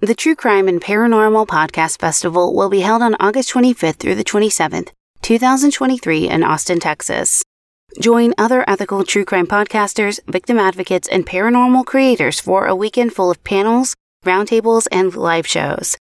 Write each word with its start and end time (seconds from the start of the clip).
The 0.00 0.14
True 0.14 0.36
Crime 0.36 0.68
and 0.68 0.80
Paranormal 0.80 1.48
Podcast 1.48 1.98
Festival 1.98 2.54
will 2.54 2.68
be 2.70 2.82
held 2.82 3.02
on 3.02 3.16
August 3.18 3.52
25th 3.52 3.96
through 3.96 4.14
the 4.14 4.22
27th, 4.22 4.90
2023, 5.22 6.28
in 6.28 6.44
Austin, 6.44 6.78
Texas. 6.78 7.42
Join 8.00 8.32
other 8.38 8.64
ethical 8.68 9.02
true 9.02 9.24
crime 9.24 9.48
podcasters, 9.48 10.20
victim 10.28 10.56
advocates, 10.56 11.08
and 11.08 11.26
paranormal 11.26 11.84
creators 11.84 12.38
for 12.38 12.66
a 12.66 12.76
weekend 12.76 13.12
full 13.12 13.28
of 13.28 13.42
panels, 13.42 13.96
roundtables, 14.24 14.86
and 14.92 15.16
live 15.16 15.48
shows. 15.48 15.96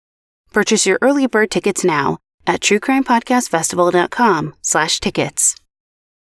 Purchase 0.52 0.86
your 0.86 1.00
early 1.02 1.26
bird 1.26 1.50
tickets 1.50 1.86
now 1.86 2.18
at 2.46 2.60
truecrimepodcastfestival.com 2.60 4.56
slash 4.62 5.00
tickets. 5.00 5.56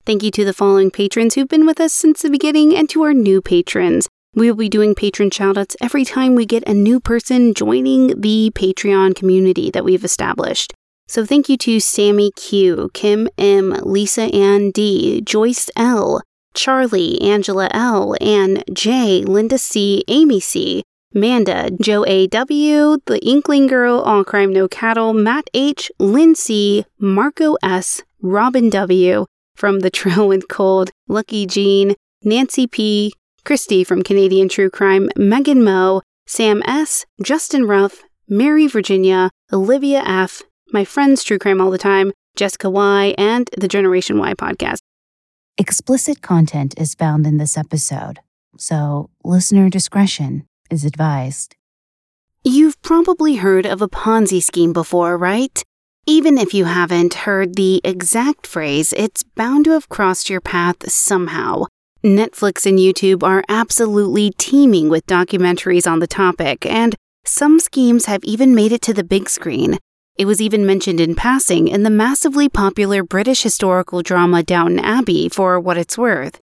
Thank 0.05 0.25
you 0.25 0.33
to 0.33 0.45
the 0.45 0.53
following 0.53 0.91
patrons 0.91 1.37
who've 1.37 1.47
been 1.47 1.67
with 1.67 1.79
us 1.79 1.93
since 1.93 2.23
the 2.23 2.31
beginning 2.31 2.75
and 2.75 2.91
to 2.91 3.03
our 3.03 3.15
new 3.15 3.41
patrons. 3.41 4.09
We 4.33 4.49
will 4.49 4.57
be 4.57 4.69
doing 4.69 4.95
patron 4.95 5.31
shoutouts 5.31 5.75
every 5.81 6.05
time 6.05 6.37
we 6.37 6.47
get 6.47 6.63
a 6.69 6.73
new 6.73 7.01
person 7.01 7.53
joining 7.53 8.21
the 8.21 8.53
Patreon 8.55 9.17
community 9.17 9.73
that 9.73 9.85
we've 9.85 10.05
established. 10.05 10.73
So 11.09 11.27
thank 11.27 11.49
you 11.49 11.57
to 11.57 11.81
Sammy 11.81 12.31
Q, 12.37 12.91
Kim 12.95 13.29
M, 13.37 13.71
Lisa 13.83 14.33
Ann 14.33 14.71
D, 14.71 15.21
Joyce 15.23 15.69
L, 15.75 16.23
Charlie, 16.55 17.21
Angela 17.21 17.69
L, 17.73 18.15
Ann 18.21 18.63
J, 18.73 19.23
Linda 19.23 19.59
C, 19.59 20.05
Amy 20.07 20.39
C, 20.39 20.85
Manda, 21.13 21.73
Joe 21.83 22.05
A 22.07 22.29
W, 22.29 22.99
The 23.07 23.19
Inkling 23.27 23.67
Girl, 23.67 23.99
All 23.99 24.23
Crime 24.23 24.53
No 24.53 24.69
Cattle, 24.69 25.13
Matt 25.13 25.51
H, 25.53 25.91
C, 26.35 26.85
Marco 27.01 27.57
S, 27.65 28.03
Robin 28.23 28.71
W, 28.71 29.27
from 29.57 29.81
The 29.81 29.91
Trail 29.91 30.29
with 30.29 30.47
Cold, 30.47 30.93
Lucky 31.09 31.47
Jean, 31.47 31.97
Nancy 32.23 32.69
P, 32.69 33.13
Christy 33.51 33.83
from 33.83 34.05
Canadian 34.05 34.49
True 34.49 34.71
Crime, 34.71 35.11
Megan 35.17 35.65
Moe, 35.65 36.03
Sam 36.25 36.63
S, 36.67 37.05
Justin 37.21 37.67
Ruff, 37.67 38.05
Mary 38.29 38.69
Virginia, 38.69 39.29
Olivia 39.53 40.05
F, 40.07 40.43
my 40.73 40.85
friends 40.85 41.25
True 41.25 41.37
Crime 41.37 41.61
All 41.61 41.73
the 41.73 41.77
Time, 41.77 42.13
Jessica 42.37 42.71
Y, 42.71 43.13
and 43.19 43.51
the 43.59 43.67
Generation 43.67 44.21
Y 44.21 44.35
podcast. 44.35 44.79
Explicit 45.59 46.23
content 46.23 46.79
is 46.79 46.95
found 46.95 47.27
in 47.27 47.39
this 47.39 47.59
episode, 47.59 48.21
so 48.57 49.11
listener 49.25 49.69
discretion 49.69 50.47
is 50.71 50.85
advised. 50.85 51.57
You've 52.45 52.81
probably 52.83 53.35
heard 53.35 53.67
of 53.67 53.83
a 53.83 53.89
Ponzi 53.89 54.41
scheme 54.41 54.73
before, 54.73 55.19
right? 55.19 55.61
Even 56.07 56.39
if 56.39 56.55
you 56.55 56.67
haven't 56.67 57.27
heard 57.27 57.57
the 57.57 57.81
exact 57.83 58.47
phrase, 58.47 58.95
it's 58.97 59.25
bound 59.25 59.65
to 59.65 59.73
have 59.73 59.89
crossed 59.89 60.31
your 60.31 60.41
path 60.41 60.89
somehow. 60.89 61.65
Netflix 62.05 62.65
and 62.65 62.79
YouTube 62.79 63.23
are 63.23 63.45
absolutely 63.47 64.31
teeming 64.39 64.89
with 64.89 65.05
documentaries 65.05 65.87
on 65.87 65.99
the 65.99 66.07
topic, 66.07 66.65
and 66.65 66.97
some 67.27 67.61
schemes 67.61 68.07
have 68.07 68.25
even 68.25 68.55
made 68.55 68.73
it 68.73 68.81
to 68.83 68.95
the 68.95 69.05
big 69.05 69.29
screen. 69.29 69.77
It 70.17 70.25
was 70.25 70.41
even 70.41 70.65
mentioned 70.65 70.99
in 70.99 71.15
passing 71.15 71.69
in 71.69 71.83
the 71.83 71.91
massively 71.91 72.49
popular 72.49 73.03
British 73.03 73.43
historical 73.43 74.01
drama 74.01 74.43
Downton 74.43 74.79
Abbey 74.79 75.29
for 75.29 75.61
what 75.61 75.77
it's 75.77 75.99
worth. 75.99 76.41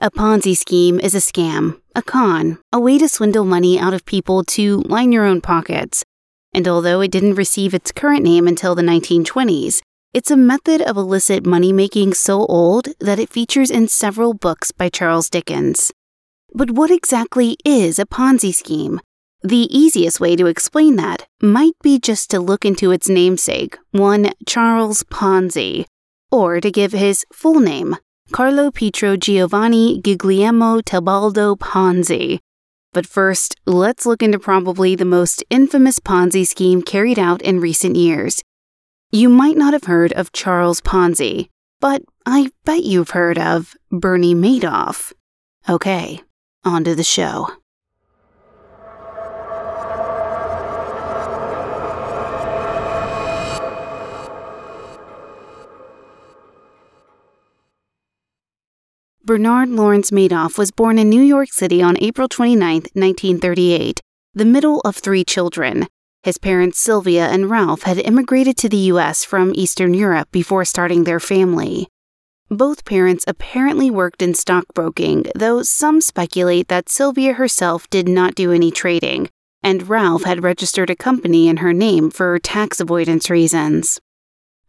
A 0.00 0.10
Ponzi 0.10 0.56
scheme 0.56 0.98
is 0.98 1.14
a 1.14 1.18
scam, 1.18 1.80
a 1.94 2.02
con, 2.02 2.58
a 2.72 2.80
way 2.80 2.98
to 2.98 3.06
swindle 3.06 3.44
money 3.44 3.78
out 3.78 3.94
of 3.94 4.04
people 4.06 4.42
to 4.44 4.78
line 4.82 5.12
your 5.12 5.24
own 5.24 5.40
pockets. 5.40 6.04
And 6.52 6.66
although 6.66 7.00
it 7.00 7.12
didn't 7.12 7.36
receive 7.36 7.74
its 7.74 7.92
current 7.92 8.24
name 8.24 8.48
until 8.48 8.74
the 8.74 8.82
1920s, 8.82 9.82
it's 10.12 10.30
a 10.30 10.36
method 10.36 10.82
of 10.82 10.96
illicit 10.96 11.46
money 11.46 11.72
making 11.72 12.12
so 12.14 12.44
old 12.46 12.88
that 12.98 13.20
it 13.20 13.28
features 13.28 13.70
in 13.70 13.86
several 13.86 14.34
books 14.34 14.72
by 14.72 14.88
Charles 14.88 15.30
Dickens. 15.30 15.92
But 16.52 16.72
what 16.72 16.90
exactly 16.90 17.56
is 17.64 17.98
a 17.98 18.06
Ponzi 18.06 18.52
scheme? 18.52 19.00
The 19.42 19.68
easiest 19.70 20.18
way 20.18 20.34
to 20.34 20.46
explain 20.46 20.96
that 20.96 21.26
might 21.40 21.74
be 21.82 22.00
just 22.00 22.28
to 22.30 22.40
look 22.40 22.64
into 22.64 22.90
its 22.90 23.08
namesake, 23.08 23.78
one 23.92 24.32
Charles 24.46 25.04
Ponzi, 25.04 25.84
or 26.30 26.60
to 26.60 26.70
give 26.72 26.92
his 26.92 27.24
full 27.32 27.60
name, 27.60 27.96
Carlo 28.32 28.72
Pietro 28.72 29.16
Giovanni 29.16 30.00
Guglielmo 30.00 30.80
Tebaldo 30.80 31.56
Ponzi. 31.56 32.40
But 32.92 33.06
first, 33.06 33.54
let's 33.64 34.04
look 34.04 34.24
into 34.24 34.40
probably 34.40 34.96
the 34.96 35.04
most 35.04 35.44
infamous 35.50 36.00
Ponzi 36.00 36.44
scheme 36.44 36.82
carried 36.82 37.18
out 37.18 37.40
in 37.42 37.60
recent 37.60 37.94
years. 37.94 38.42
You 39.12 39.28
might 39.28 39.56
not 39.56 39.72
have 39.72 39.84
heard 39.84 40.12
of 40.12 40.30
Charles 40.30 40.80
Ponzi, 40.80 41.48
but 41.80 42.02
I 42.26 42.52
bet 42.64 42.84
you've 42.84 43.10
heard 43.10 43.38
of 43.40 43.74
Bernie 43.90 44.36
Madoff. 44.36 45.12
Okay, 45.68 46.20
on 46.64 46.84
to 46.84 46.94
the 46.94 47.02
show. 47.02 47.48
Bernard 59.24 59.70
Lawrence 59.70 60.12
Madoff 60.12 60.56
was 60.56 60.70
born 60.70 61.00
in 61.00 61.10
New 61.10 61.20
York 61.20 61.52
City 61.52 61.82
on 61.82 61.96
April 62.00 62.28
29, 62.28 62.74
1938, 62.92 64.00
the 64.34 64.44
middle 64.44 64.80
of 64.82 64.94
three 64.94 65.24
children. 65.24 65.88
His 66.22 66.36
parents, 66.36 66.78
Sylvia 66.78 67.28
and 67.28 67.48
Ralph, 67.48 67.82
had 67.82 67.98
immigrated 67.98 68.58
to 68.58 68.68
the 68.68 68.90
U.S. 68.92 69.24
from 69.24 69.52
Eastern 69.54 69.94
Europe 69.94 70.30
before 70.30 70.66
starting 70.66 71.04
their 71.04 71.20
family. 71.20 71.88
Both 72.50 72.84
parents 72.84 73.24
apparently 73.26 73.90
worked 73.90 74.20
in 74.20 74.34
stockbroking, 74.34 75.26
though 75.34 75.62
some 75.62 76.02
speculate 76.02 76.68
that 76.68 76.90
Sylvia 76.90 77.34
herself 77.34 77.88
did 77.88 78.06
not 78.06 78.34
do 78.34 78.52
any 78.52 78.70
trading, 78.70 79.30
and 79.62 79.88
Ralph 79.88 80.24
had 80.24 80.42
registered 80.42 80.90
a 80.90 80.96
company 80.96 81.48
in 81.48 81.58
her 81.58 81.72
name 81.72 82.10
for 82.10 82.38
tax 82.38 82.80
avoidance 82.80 83.30
reasons. 83.30 83.98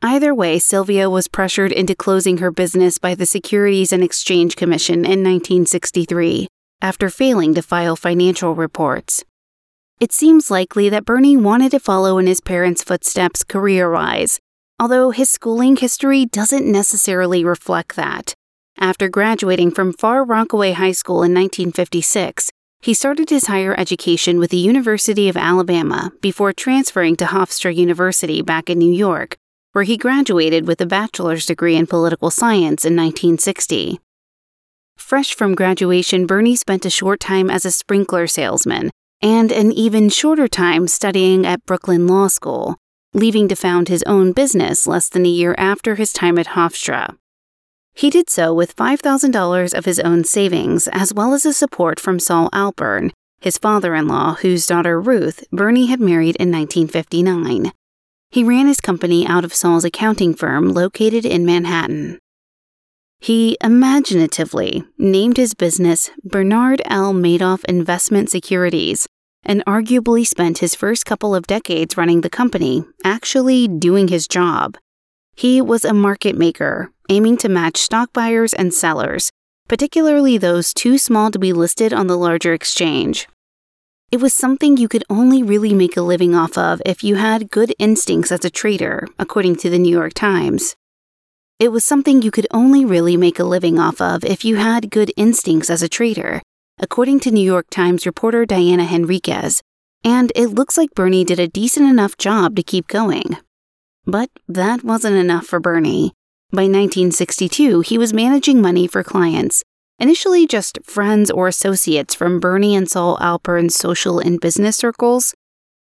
Either 0.02 0.34
way, 0.34 0.58
Sylvia 0.58 1.10
was 1.10 1.28
pressured 1.28 1.74
into 1.74 1.96
closing 1.96 2.38
her 2.38 2.52
business 2.52 2.98
by 2.98 3.14
the 3.14 3.26
Securities 3.26 3.92
and 3.92 4.04
Exchange 4.04 4.56
Commission 4.56 5.00
in 5.00 5.22
1963 5.24 6.48
after 6.82 7.10
failing 7.10 7.54
to 7.56 7.62
file 7.62 7.96
financial 7.96 8.56
reports. 8.56 9.24
It 10.02 10.12
seems 10.12 10.50
likely 10.50 10.90
that 10.90 11.06
Bernie 11.06 11.38
wanted 11.38 11.70
to 11.70 11.80
follow 11.80 12.18
in 12.18 12.26
his 12.26 12.42
parents' 12.42 12.82
footsteps 12.82 13.44
career 13.44 13.92
wise, 13.92 14.40
although 14.80 15.12
his 15.12 15.30
schooling 15.30 15.76
history 15.76 16.26
doesn't 16.26 16.66
necessarily 16.66 17.46
reflect 17.46 17.96
that. 17.98 18.34
After 18.80 19.08
graduating 19.08 19.70
from 19.70 19.94
Far 19.94 20.26
Rockaway 20.26 20.72
High 20.72 20.94
School 20.94 21.18
in 21.18 21.36
1956, 21.36 22.50
he 22.82 22.96
started 22.96 23.30
his 23.30 23.46
higher 23.46 23.80
education 23.80 24.40
with 24.40 24.50
the 24.50 24.58
University 24.58 25.30
of 25.30 25.38
Alabama 25.38 26.12
before 26.20 26.52
transferring 26.52 27.16
to 27.18 27.26
Hofstra 27.26 27.76
University 27.76 28.42
back 28.42 28.72
in 28.72 28.80
New 28.80 28.92
York, 28.92 29.38
where 29.74 29.84
he 29.84 29.98
graduated 29.98 30.66
with 30.66 30.82
a 30.82 30.88
bachelor's 30.88 31.46
degree 31.46 31.76
in 31.76 31.86
political 31.86 32.32
science 32.32 32.86
in 32.86 32.96
1960. 32.96 34.00
Fresh 34.98 35.36
from 35.36 35.54
graduation, 35.54 36.26
Bernie 36.26 36.56
spent 36.56 36.88
a 36.88 36.90
short 36.90 37.20
time 37.20 37.52
as 37.52 37.66
a 37.66 37.72
sprinkler 37.72 38.26
salesman 38.26 38.90
and 39.22 39.52
an 39.52 39.72
even 39.72 40.10
shorter 40.10 40.48
time 40.48 40.88
studying 40.88 41.46
at 41.46 41.66
Brooklyn 41.66 42.08
Law 42.08 42.28
School, 42.28 42.78
leaving 43.14 43.48
to 43.48 43.56
found 43.56 43.88
his 43.88 44.04
own 44.04 44.32
business 44.32 44.88
less 44.88 45.10
than 45.10 45.26
a 45.26 45.30
year 45.30 45.54
after 45.58 45.96
his 45.96 46.14
time 46.14 46.38
at 46.38 46.48
Hofstra. 46.48 47.16
He 47.94 48.10
did 48.10 48.30
so 48.30 48.54
with 48.54 48.76
$5,000 48.76 49.74
of 49.78 49.86
his 49.86 50.00
own 50.00 50.24
savings, 50.24 50.88
as 50.88 51.14
well 51.14 51.34
as 51.34 51.44
the 51.44 51.54
support 51.54 52.00
from 52.00 52.20
Saul 52.20 52.50
Alpern, 52.52 53.12
his 53.42 53.58
father 53.58 53.96
in 53.96 54.08
law, 54.08 54.36
whose 54.36 54.66
daughter 54.68 55.00
Ruth 55.00 55.44
Bernie 55.52 55.88
had 55.88 56.00
married 56.00 56.36
in 56.38 56.52
1959. 56.52 57.72
He 58.30 58.44
ran 58.44 58.68
his 58.68 58.80
company 58.80 59.28
out 59.28 59.44
of 59.44 59.54
Saul's 59.54 59.84
accounting 59.84 60.34
firm 60.34 60.70
located 60.70 61.26
in 61.26 61.46
Manhattan. 61.46 62.18
He 63.22 63.56
imaginatively 63.62 64.84
named 64.98 65.38
his 65.38 65.54
business 65.54 66.10
Bernard 66.24 66.82
L. 66.86 67.14
Madoff 67.14 67.64
Investment 67.66 68.32
Securities 68.32 69.08
and 69.44 69.64
arguably 69.66 70.26
spent 70.26 70.58
his 70.58 70.74
first 70.74 71.06
couple 71.06 71.36
of 71.36 71.46
decades 71.46 71.96
running 71.96 72.22
the 72.22 72.32
company 72.32 72.84
actually 73.04 73.68
doing 73.68 74.08
his 74.08 74.28
job. 74.28 74.76
He 75.36 75.62
was 75.62 75.86
a 75.86 75.94
market 75.94 76.36
maker, 76.36 76.90
aiming 77.10 77.38
to 77.38 77.50
match 77.50 77.78
stock 77.78 78.12
buyers 78.12 78.54
and 78.54 78.74
sellers, 78.74 79.30
particularly 79.68 80.40
those 80.40 80.74
too 80.74 80.98
small 80.98 81.30
to 81.30 81.38
be 81.38 81.54
listed 81.54 81.94
on 81.94 82.08
the 82.08 82.18
larger 82.18 82.56
exchange. 82.56 83.28
It 84.12 84.20
was 84.20 84.34
something 84.34 84.78
you 84.78 84.88
could 84.88 85.04
only 85.12 85.44
really 85.44 85.76
make 85.76 85.96
a 85.96 86.02
living 86.02 86.34
off 86.34 86.58
of 86.58 86.82
if 86.88 87.04
you 87.04 87.18
had 87.18 87.52
good 87.52 87.76
instincts 87.78 88.32
as 88.32 88.44
a 88.44 88.50
trader, 88.50 89.08
according 89.20 89.58
to 89.58 89.70
the 89.70 89.78
New 89.78 89.96
York 89.96 90.16
Times. 90.16 90.76
It 91.62 91.72
was 91.72 91.84
something 91.84 92.24
you 92.24 92.32
could 92.32 92.48
only 92.50 92.86
really 92.86 93.16
make 93.16 93.38
a 93.38 93.44
living 93.44 93.78
off 93.78 94.02
of 94.02 94.24
if 94.24 94.44
you 94.44 94.56
had 94.56 94.90
good 94.90 95.12
instincts 95.16 95.70
as 95.70 95.84
a 95.84 95.88
trader, 95.88 96.42
according 96.80 97.20
to 97.20 97.30
New 97.30 97.46
York 97.46 97.68
Times 97.70 98.08
reporter 98.08 98.48
Diana 98.48 98.84
Henriques, 98.84 99.62
and 100.04 100.32
it 100.36 100.48
looks 100.48 100.76
like 100.76 100.96
Bernie 100.96 101.24
did 101.24 101.40
a 101.40 101.48
decent 101.48 101.88
enough 101.88 102.18
job 102.18 102.56
to 102.56 102.64
keep 102.64 102.88
going. 102.88 103.38
But 104.08 104.32
that 104.48 104.84
wasn't 104.84 105.18
enough 105.18 105.46
for 105.46 105.60
Bernie. 105.60 106.14
By 106.52 106.64
1962, 106.64 107.82
he 107.82 107.96
was 108.00 108.12
managing 108.12 108.60
money 108.60 108.88
for 108.88 109.04
clients, 109.04 109.64
initially 110.00 110.48
just 110.48 110.80
friends 110.84 111.30
or 111.30 111.48
associates 111.48 112.16
from 112.16 112.40
Bernie 112.40 112.76
and 112.76 112.90
Saul 112.90 113.20
Alpern's 113.22 113.76
social 113.76 114.18
and 114.18 114.42
business 114.42 114.78
circles. 114.78 115.36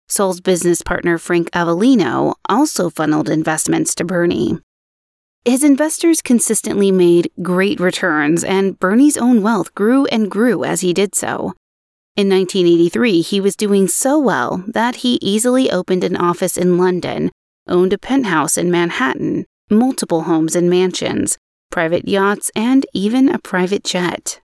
Saul's 0.08 0.40
business 0.40 0.84
partner 0.84 1.18
Frank 1.18 1.50
Avellino 1.50 2.36
also 2.48 2.92
funneled 2.92 3.28
investments 3.28 3.96
to 3.96 4.06
Bernie. 4.06 4.60
His 5.46 5.64
investors 5.64 6.22
consistently 6.22 6.90
made 6.90 7.30
great 7.42 7.80
returns, 7.80 8.46
and 8.46 8.80
Bernie's 8.80 9.18
own 9.18 9.42
wealth 9.42 9.76
grew 9.76 10.06
and 10.06 10.32
grew 10.32 10.64
as 10.64 10.82
he 10.82 10.94
did 10.94 11.16
so. 11.16 11.54
In 12.16 12.30
1983, 12.30 13.22
he 13.22 13.42
was 13.42 13.58
doing 13.58 13.88
so 13.88 14.18
well 14.18 14.64
that 14.68 14.98
he 14.98 15.20
easily 15.22 15.70
opened 15.70 16.06
an 16.06 16.16
office 16.16 16.58
in 16.58 16.78
London, 16.78 17.30
owned 17.68 17.92
a 17.92 17.98
penthouse 17.98 18.58
in 18.58 18.72
Manhattan, 18.72 19.46
multiple 19.70 20.24
homes 20.24 20.56
and 20.56 20.70
mansions, 20.70 21.38
private 21.72 22.08
yachts, 22.08 22.50
and 22.56 22.86
even 22.94 23.28
a 23.28 23.40
private 23.40 23.84
jet. 23.84 24.40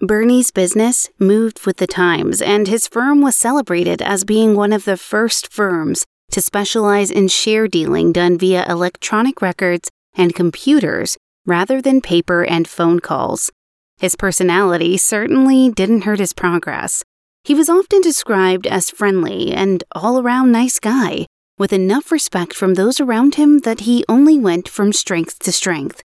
Bernie's 0.00 0.52
business 0.52 1.08
moved 1.18 1.66
with 1.66 1.78
the 1.78 1.86
times, 1.86 2.40
and 2.40 2.68
his 2.68 2.86
firm 2.86 3.22
was 3.22 3.36
celebrated 3.36 4.00
as 4.00 4.24
being 4.24 4.54
one 4.54 4.72
of 4.72 4.84
the 4.84 4.96
first 4.96 5.52
firms 5.52 6.06
to 6.30 6.40
specialize 6.40 7.10
in 7.10 7.28
share 7.28 7.68
dealing 7.68 8.12
done 8.12 8.38
via 8.38 8.64
electronic 8.68 9.42
records 9.42 9.90
and 10.14 10.34
computers 10.34 11.16
rather 11.46 11.80
than 11.82 12.00
paper 12.00 12.44
and 12.44 12.68
phone 12.68 13.00
calls. 13.00 13.50
His 13.98 14.16
personality 14.16 14.96
certainly 14.96 15.70
didn't 15.70 16.02
hurt 16.02 16.18
his 16.18 16.32
progress. 16.32 17.02
He 17.44 17.54
was 17.54 17.68
often 17.68 18.00
described 18.00 18.66
as 18.66 18.90
friendly 18.90 19.52
and 19.52 19.84
all 19.92 20.20
around 20.20 20.52
nice 20.52 20.78
guy, 20.78 21.26
with 21.58 21.72
enough 21.72 22.12
respect 22.12 22.54
from 22.54 22.74
those 22.74 23.00
around 23.00 23.34
him 23.34 23.58
that 23.60 23.80
he 23.80 24.04
only 24.08 24.38
went 24.38 24.68
from 24.68 24.92
strength 24.92 25.38
to 25.40 25.52
strength. 25.52 26.02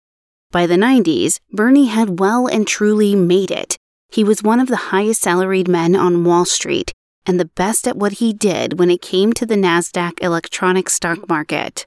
By 0.51 0.67
the 0.67 0.75
90s, 0.75 1.39
Bernie 1.51 1.87
had 1.87 2.19
well 2.19 2.47
and 2.47 2.67
truly 2.67 3.15
made 3.15 3.51
it. 3.51 3.77
He 4.11 4.23
was 4.23 4.41
one 4.43 4.59
of 4.59 4.67
the 4.67 4.89
highest 4.91 5.21
salaried 5.21 5.67
men 5.67 5.95
on 5.95 6.23
Wall 6.23 6.45
Street 6.45 6.91
and 7.29 7.39
the 7.39 7.45
best 7.45 7.87
at 7.87 7.95
what 7.95 8.13
he 8.13 8.33
did 8.33 8.79
when 8.79 8.89
it 8.89 9.03
came 9.03 9.31
to 9.33 9.45
the 9.45 9.53
NASDAQ 9.53 10.19
electronic 10.19 10.89
stock 10.89 11.29
market. 11.29 11.85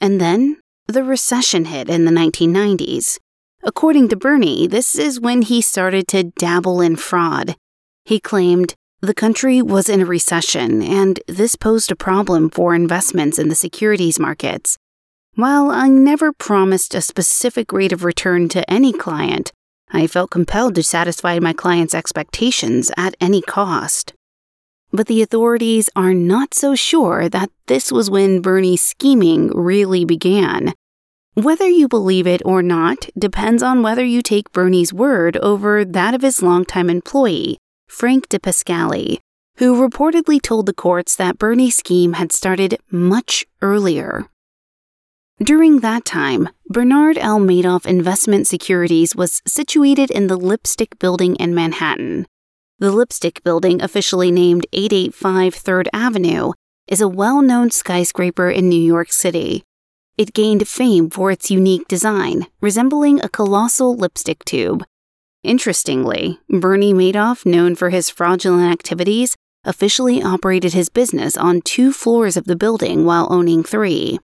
And 0.00 0.18
then 0.18 0.56
the 0.86 1.04
recession 1.04 1.66
hit 1.66 1.90
in 1.90 2.06
the 2.06 2.10
1990s. 2.10 3.18
According 3.62 4.08
to 4.08 4.16
Bernie, 4.16 4.66
this 4.66 4.96
is 4.96 5.20
when 5.20 5.42
he 5.42 5.60
started 5.60 6.08
to 6.08 6.22
dabble 6.38 6.80
in 6.80 6.96
fraud. 6.96 7.54
He 8.06 8.18
claimed 8.18 8.74
the 9.02 9.12
country 9.12 9.60
was 9.60 9.90
in 9.90 10.00
a 10.00 10.06
recession 10.06 10.82
and 10.82 11.20
this 11.28 11.54
posed 11.54 11.92
a 11.92 11.94
problem 11.94 12.48
for 12.48 12.74
investments 12.74 13.38
in 13.38 13.50
the 13.50 13.54
securities 13.54 14.18
markets. 14.18 14.78
While 15.34 15.70
I 15.70 15.88
never 15.88 16.32
promised 16.32 16.94
a 16.94 17.02
specific 17.02 17.74
rate 17.74 17.92
of 17.92 18.04
return 18.04 18.48
to 18.48 18.68
any 18.70 18.94
client, 18.94 19.52
I 19.90 20.06
felt 20.06 20.30
compelled 20.30 20.76
to 20.76 20.82
satisfy 20.82 21.38
my 21.40 21.52
clients' 21.52 21.94
expectations 21.94 22.90
at 22.96 23.14
any 23.20 23.42
cost. 23.42 24.14
But 24.92 25.06
the 25.06 25.22
authorities 25.22 25.88
are 25.94 26.14
not 26.14 26.54
so 26.54 26.74
sure 26.74 27.28
that 27.28 27.50
this 27.66 27.92
was 27.92 28.10
when 28.10 28.40
Bernie's 28.40 28.82
scheming 28.82 29.48
really 29.48 30.04
began. 30.04 30.74
Whether 31.34 31.68
you 31.68 31.86
believe 31.86 32.26
it 32.26 32.42
or 32.44 32.60
not 32.60 33.08
depends 33.16 33.62
on 33.62 33.82
whether 33.82 34.04
you 34.04 34.20
take 34.20 34.52
Bernie's 34.52 34.92
word 34.92 35.36
over 35.36 35.84
that 35.84 36.14
of 36.14 36.22
his 36.22 36.42
longtime 36.42 36.90
employee, 36.90 37.58
Frank 37.88 38.28
DiPascali, 38.28 39.18
who 39.58 39.88
reportedly 39.88 40.42
told 40.42 40.66
the 40.66 40.72
courts 40.72 41.14
that 41.16 41.38
Bernie's 41.38 41.76
scheme 41.76 42.14
had 42.14 42.32
started 42.32 42.78
much 42.90 43.46
earlier. 43.62 44.26
During 45.42 45.80
that 45.80 46.04
time, 46.04 46.48
Bernard 46.68 47.16
L. 47.16 47.38
Madoff 47.38 47.86
Investment 47.86 48.46
Securities 48.46 49.14
was 49.14 49.40
situated 49.46 50.10
in 50.10 50.26
the 50.26 50.36
Lipstick 50.36 50.98
Building 50.98 51.36
in 51.36 51.54
Manhattan. 51.54 52.26
The 52.80 52.90
Lipstick 52.90 53.44
Building, 53.44 53.82
officially 53.82 54.30
named 54.30 54.66
885 54.72 55.54
3rd 55.54 55.88
Avenue, 55.92 56.52
is 56.88 57.02
a 57.02 57.08
well 57.08 57.42
known 57.42 57.70
skyscraper 57.70 58.48
in 58.48 58.70
New 58.70 58.80
York 58.80 59.12
City. 59.12 59.64
It 60.16 60.32
gained 60.32 60.66
fame 60.66 61.10
for 61.10 61.30
its 61.30 61.50
unique 61.50 61.86
design, 61.88 62.46
resembling 62.62 63.20
a 63.20 63.28
colossal 63.28 63.94
lipstick 63.94 64.46
tube. 64.46 64.82
Interestingly, 65.42 66.38
Bernie 66.48 66.94
Madoff, 66.94 67.44
known 67.44 67.74
for 67.76 67.90
his 67.90 68.08
fraudulent 68.08 68.72
activities, 68.72 69.36
officially 69.62 70.22
operated 70.22 70.72
his 70.72 70.88
business 70.88 71.36
on 71.36 71.60
two 71.60 71.92
floors 71.92 72.38
of 72.38 72.46
the 72.46 72.56
building 72.56 73.04
while 73.04 73.30
owning 73.30 73.62
three. 73.62 74.18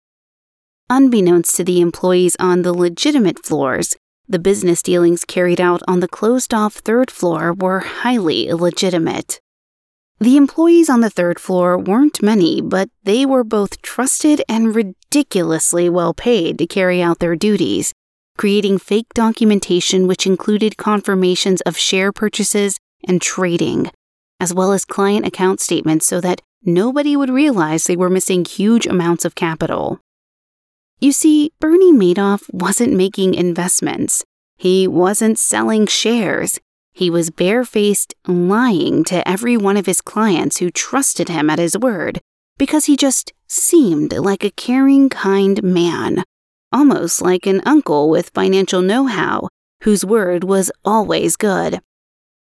Unbeknownst 0.88 1.56
to 1.56 1.64
the 1.64 1.80
employees 1.80 2.36
on 2.38 2.62
the 2.62 2.72
legitimate 2.72 3.44
floors, 3.44 3.96
the 4.29 4.38
business 4.38 4.82
dealings 4.82 5.25
carried 5.25 5.61
out 5.61 5.82
on 5.87 6.00
the 6.00 6.09
closed 6.09 6.55
off 6.55 6.75
third 6.75 7.11
floor 7.11 7.53
were 7.53 7.81
highly 7.81 8.49
illegitimate. 8.49 9.41
The 10.21 10.37
employees 10.37 10.88
on 10.88 11.00
the 11.00 11.11
third 11.11 11.38
floor 11.38 11.76
weren't 11.76 12.23
many, 12.23 12.62
but 12.62 12.88
they 13.02 13.26
were 13.26 13.45
both 13.45 13.83
trusted 13.83 14.43
and 14.49 14.75
ridiculously 14.75 15.88
well 15.88 16.14
paid 16.14 16.59
to 16.59 16.66
carry 16.66 17.02
out 17.02 17.19
their 17.19 17.37
duties, 17.37 17.93
creating 18.38 18.78
fake 18.78 19.09
documentation 19.12 20.07
which 20.07 20.26
included 20.26 20.76
confirmations 20.76 21.61
of 21.62 21.76
share 21.76 22.12
purchases 22.12 22.78
and 23.07 23.21
trading, 23.21 23.90
as 24.40 24.54
well 24.54 24.73
as 24.73 24.85
client 24.85 25.26
account 25.26 25.61
statements 25.61 26.07
so 26.07 26.21
that 26.21 26.40
nobody 26.62 27.16
would 27.16 27.31
realize 27.31 27.85
they 27.85 27.97
were 27.97 28.09
missing 28.09 28.45
huge 28.45 28.87
amounts 28.87 29.25
of 29.25 29.35
capital. 29.35 30.00
You 31.00 31.12
see, 31.12 31.52
Bernie 31.60 31.92
Madoff 31.92 32.42
wasn't 32.52 32.92
making 32.92 33.34
investments. 33.34 34.24
He 34.56 34.86
wasn't 34.86 35.38
selling 35.38 35.86
shares. 35.86 36.58
He 36.92 37.10
was 37.10 37.30
barefaced 37.30 38.14
lying 38.26 39.04
to 39.04 39.26
every 39.28 39.56
one 39.56 39.76
of 39.76 39.86
his 39.86 40.00
clients 40.00 40.58
who 40.58 40.70
trusted 40.70 41.28
him 41.28 41.50
at 41.50 41.58
his 41.58 41.76
word 41.76 42.20
because 42.56 42.84
he 42.84 42.96
just 42.96 43.32
seemed 43.48 44.12
like 44.12 44.44
a 44.44 44.50
caring, 44.50 45.08
kind 45.08 45.62
man, 45.62 46.22
almost 46.72 47.20
like 47.20 47.46
an 47.46 47.60
uncle 47.66 48.08
with 48.08 48.30
financial 48.32 48.80
know 48.80 49.06
how, 49.06 49.48
whose 49.82 50.04
word 50.04 50.44
was 50.44 50.70
always 50.84 51.36
good. 51.36 51.80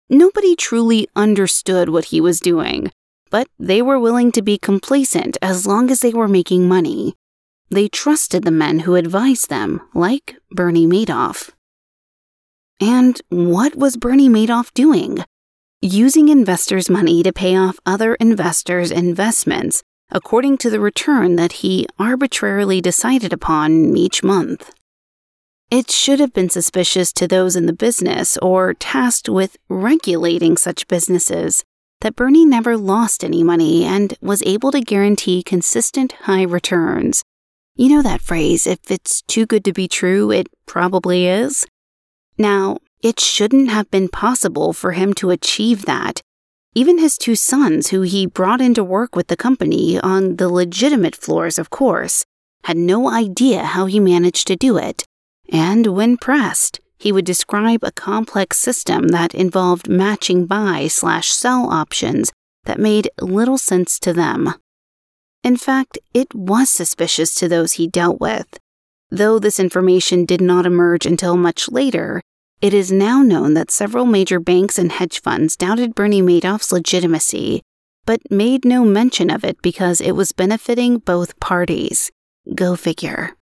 Nobody 0.10 0.56
truly 0.56 1.08
understood 1.16 1.90
what 1.90 2.06
he 2.06 2.22
was 2.22 2.40
doing, 2.40 2.92
but 3.32 3.48
they 3.58 3.82
were 3.82 4.00
willing 4.00 4.32
to 4.34 4.44
be 4.44 4.60
complacent 4.60 5.38
as 5.42 5.66
long 5.66 5.90
as 5.90 6.02
they 6.02 6.14
were 6.14 6.28
making 6.28 6.68
money. 6.68 7.16
They 7.76 7.90
trusted 7.90 8.46
the 8.46 8.52
men 8.52 8.80
who 8.80 8.96
advised 8.96 9.50
them, 9.50 9.82
like 9.94 10.38
Bernie 10.50 10.88
Madoff. 10.88 11.50
And 12.80 13.22
what 13.28 13.76
was 13.76 13.98
Bernie 13.98 14.30
Madoff 14.30 14.74
doing? 14.74 15.18
Using 15.82 16.30
investors' 16.30 16.90
money 16.90 17.22
to 17.22 17.34
pay 17.34 17.58
off 17.58 17.82
other 17.86 18.16
investors' 18.16 18.92
investments 18.92 19.84
according 20.10 20.58
to 20.60 20.70
the 20.70 20.80
return 20.80 21.36
that 21.36 21.52
he 21.64 21.86
arbitrarily 22.00 22.80
decided 22.80 23.34
upon 23.34 23.98
each 23.98 24.24
month. 24.24 24.72
It 25.70 25.92
should 25.92 26.22
have 26.22 26.32
been 26.32 26.50
suspicious 26.50 27.12
to 27.12 27.28
those 27.28 27.58
in 27.58 27.66
the 27.66 27.74
business 27.74 28.38
or 28.38 28.74
tasked 28.74 29.28
with 29.28 29.58
regulating 29.68 30.56
such 30.56 30.88
businesses 30.88 31.66
that 32.00 32.16
Bernie 32.16 32.46
never 32.46 32.78
lost 32.78 33.22
any 33.22 33.44
money 33.44 33.84
and 33.84 34.14
was 34.22 34.42
able 34.44 34.72
to 34.72 34.80
guarantee 34.80 35.44
consistent 35.44 36.14
high 36.22 36.44
returns 36.44 37.26
you 37.76 37.90
know 37.90 38.02
that 38.02 38.22
phrase, 38.22 38.66
if 38.66 38.90
it's 38.90 39.22
too 39.24 39.46
good 39.46 39.66
to 39.66 39.74
be 39.74 39.88
true, 39.88 40.32
it 40.32 40.48
probably 40.66 41.28
is? 41.28 41.66
Now, 42.38 42.78
it 43.02 43.20
shouldn't 43.20 43.70
have 43.70 43.92
been 43.92 44.10
possible 44.10 44.74
for 44.74 44.94
him 44.94 45.14
to 45.16 45.30
achieve 45.30 45.86
that. 45.86 46.22
Even 46.74 46.98
his 46.98 47.18
two 47.18 47.36
sons, 47.36 47.90
who 47.90 48.02
he 48.02 48.26
brought 48.26 48.62
in 48.62 48.74
to 48.74 48.84
work 48.84 49.16
with 49.16 49.28
the 49.28 49.38
company 49.38 50.00
on 50.00 50.38
the 50.38 50.50
legitimate 50.50 51.16
floors, 51.16 51.60
of 51.60 51.70
course, 51.70 52.26
had 52.64 52.78
no 52.78 53.10
idea 53.10 53.64
how 53.64 53.86
he 53.86 54.00
managed 54.00 54.48
to 54.48 54.56
do 54.56 54.78
it. 54.78 55.04
And 55.52 55.88
when 55.88 56.18
pressed, 56.18 56.80
he 56.98 57.12
would 57.12 57.26
describe 57.26 57.84
a 57.84 57.92
complex 57.92 58.58
system 58.58 59.10
that 59.10 59.36
involved 59.36 59.88
matching 59.88 60.46
buy 60.46 60.88
slash 60.88 61.28
sell 61.28 61.70
options 61.70 62.32
that 62.64 62.80
made 62.80 63.10
little 63.22 63.58
sense 63.58 64.00
to 64.00 64.14
them. 64.14 64.56
In 65.46 65.58
fact, 65.58 66.00
it 66.12 66.34
was 66.34 66.72
suspicious 66.72 67.36
to 67.36 67.48
those 67.48 67.74
he 67.74 67.86
dealt 67.86 68.20
with. 68.20 68.58
Though 69.12 69.38
this 69.38 69.60
information 69.60 70.26
did 70.26 70.42
not 70.42 70.66
emerge 70.66 71.06
until 71.06 71.38
much 71.38 71.70
later, 71.70 72.20
it 72.62 72.74
is 72.74 72.92
now 72.92 73.22
known 73.22 73.54
that 73.54 73.70
several 73.70 74.08
major 74.08 74.40
banks 74.40 74.80
and 74.80 74.92
hedge 74.92 75.22
funds 75.22 75.56
doubted 75.56 75.94
Bernie 75.94 76.24
Madoff's 76.24 76.72
legitimacy, 76.72 77.62
but 78.08 78.32
made 78.32 78.66
no 78.66 78.84
mention 78.84 79.30
of 79.30 79.44
it 79.44 79.62
because 79.62 80.02
it 80.02 80.14
was 80.14 80.32
benefiting 80.32 80.98
both 80.98 81.40
parties. 81.40 82.10
Go 82.56 82.76
figure. 82.76 83.36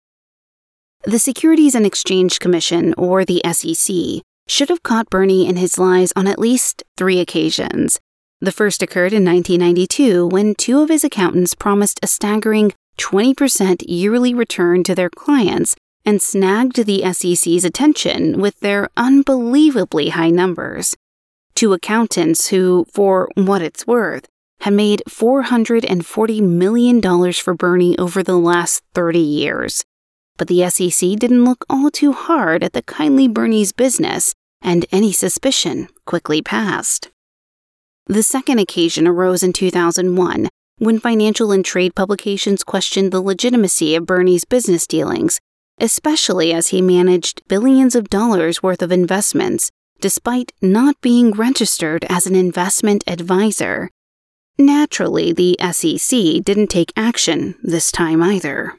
The 1.04 1.18
Securities 1.18 1.74
and 1.74 1.84
Exchange 1.84 2.38
Commission, 2.38 2.94
or 2.96 3.26
the 3.26 3.42
SEC, 3.52 4.22
should 4.48 4.70
have 4.70 4.82
caught 4.82 5.10
Bernie 5.10 5.46
in 5.46 5.56
his 5.56 5.76
lies 5.76 6.14
on 6.16 6.26
at 6.26 6.38
least 6.38 6.82
three 6.96 7.20
occasions. 7.20 8.00
The 8.40 8.52
first 8.52 8.82
occurred 8.82 9.12
in 9.12 9.24
1992 9.24 10.26
when 10.26 10.54
two 10.54 10.80
of 10.80 10.88
his 10.88 11.04
accountants 11.04 11.54
promised 11.54 12.00
a 12.02 12.06
staggering 12.06 12.72
20% 12.98 13.82
yearly 13.86 14.34
return 14.34 14.82
to 14.84 14.94
their 14.94 15.10
clients 15.10 15.76
and 16.04 16.22
snagged 16.22 16.84
the 16.84 17.02
SEC's 17.12 17.64
attention 17.64 18.40
with 18.40 18.58
their 18.60 18.88
unbelievably 18.96 20.10
high 20.10 20.30
numbers. 20.30 20.96
Two 21.54 21.72
accountants 21.72 22.48
who, 22.48 22.86
for 22.92 23.28
what 23.34 23.62
it's 23.62 23.86
worth, 23.86 24.26
had 24.60 24.72
made 24.72 25.02
$440 25.08 26.42
million 26.42 27.32
for 27.32 27.54
Bernie 27.54 27.98
over 27.98 28.22
the 28.22 28.38
last 28.38 28.82
30 28.94 29.18
years 29.18 29.84
but 30.40 30.48
the 30.48 30.66
SEC 30.70 31.18
didn't 31.18 31.44
look 31.44 31.66
all 31.68 31.90
too 31.90 32.14
hard 32.14 32.64
at 32.64 32.72
the 32.72 32.80
kindly 32.80 33.28
Bernie's 33.28 33.72
business, 33.72 34.34
and 34.62 34.86
any 34.90 35.12
suspicion 35.12 35.86
quickly 36.06 36.40
passed. 36.40 37.10
The 38.06 38.22
second 38.22 38.58
occasion 38.58 39.06
arose 39.06 39.42
in 39.42 39.52
2001 39.52 40.48
when 40.78 40.98
financial 40.98 41.52
and 41.52 41.62
trade 41.62 41.94
publications 41.94 42.64
questioned 42.64 43.12
the 43.12 43.20
legitimacy 43.20 43.94
of 43.94 44.06
Bernie's 44.06 44.46
business 44.46 44.86
dealings, 44.86 45.38
especially 45.78 46.54
as 46.54 46.68
he 46.68 46.80
managed 46.80 47.46
billions 47.48 47.94
of 47.94 48.08
dollars 48.08 48.62
worth 48.62 48.80
of 48.80 48.90
investments 48.90 49.70
despite 50.00 50.52
not 50.62 50.98
being 51.02 51.32
registered 51.32 52.06
as 52.08 52.26
an 52.26 52.34
investment 52.34 53.04
advisor. 53.06 53.90
Naturally, 54.58 55.32
the 55.32 55.56
SEC 55.72 56.42
didn't 56.42 56.68
take 56.68 56.92
action 56.96 57.54
this 57.62 57.92
time 57.92 58.22
either. 58.22 58.78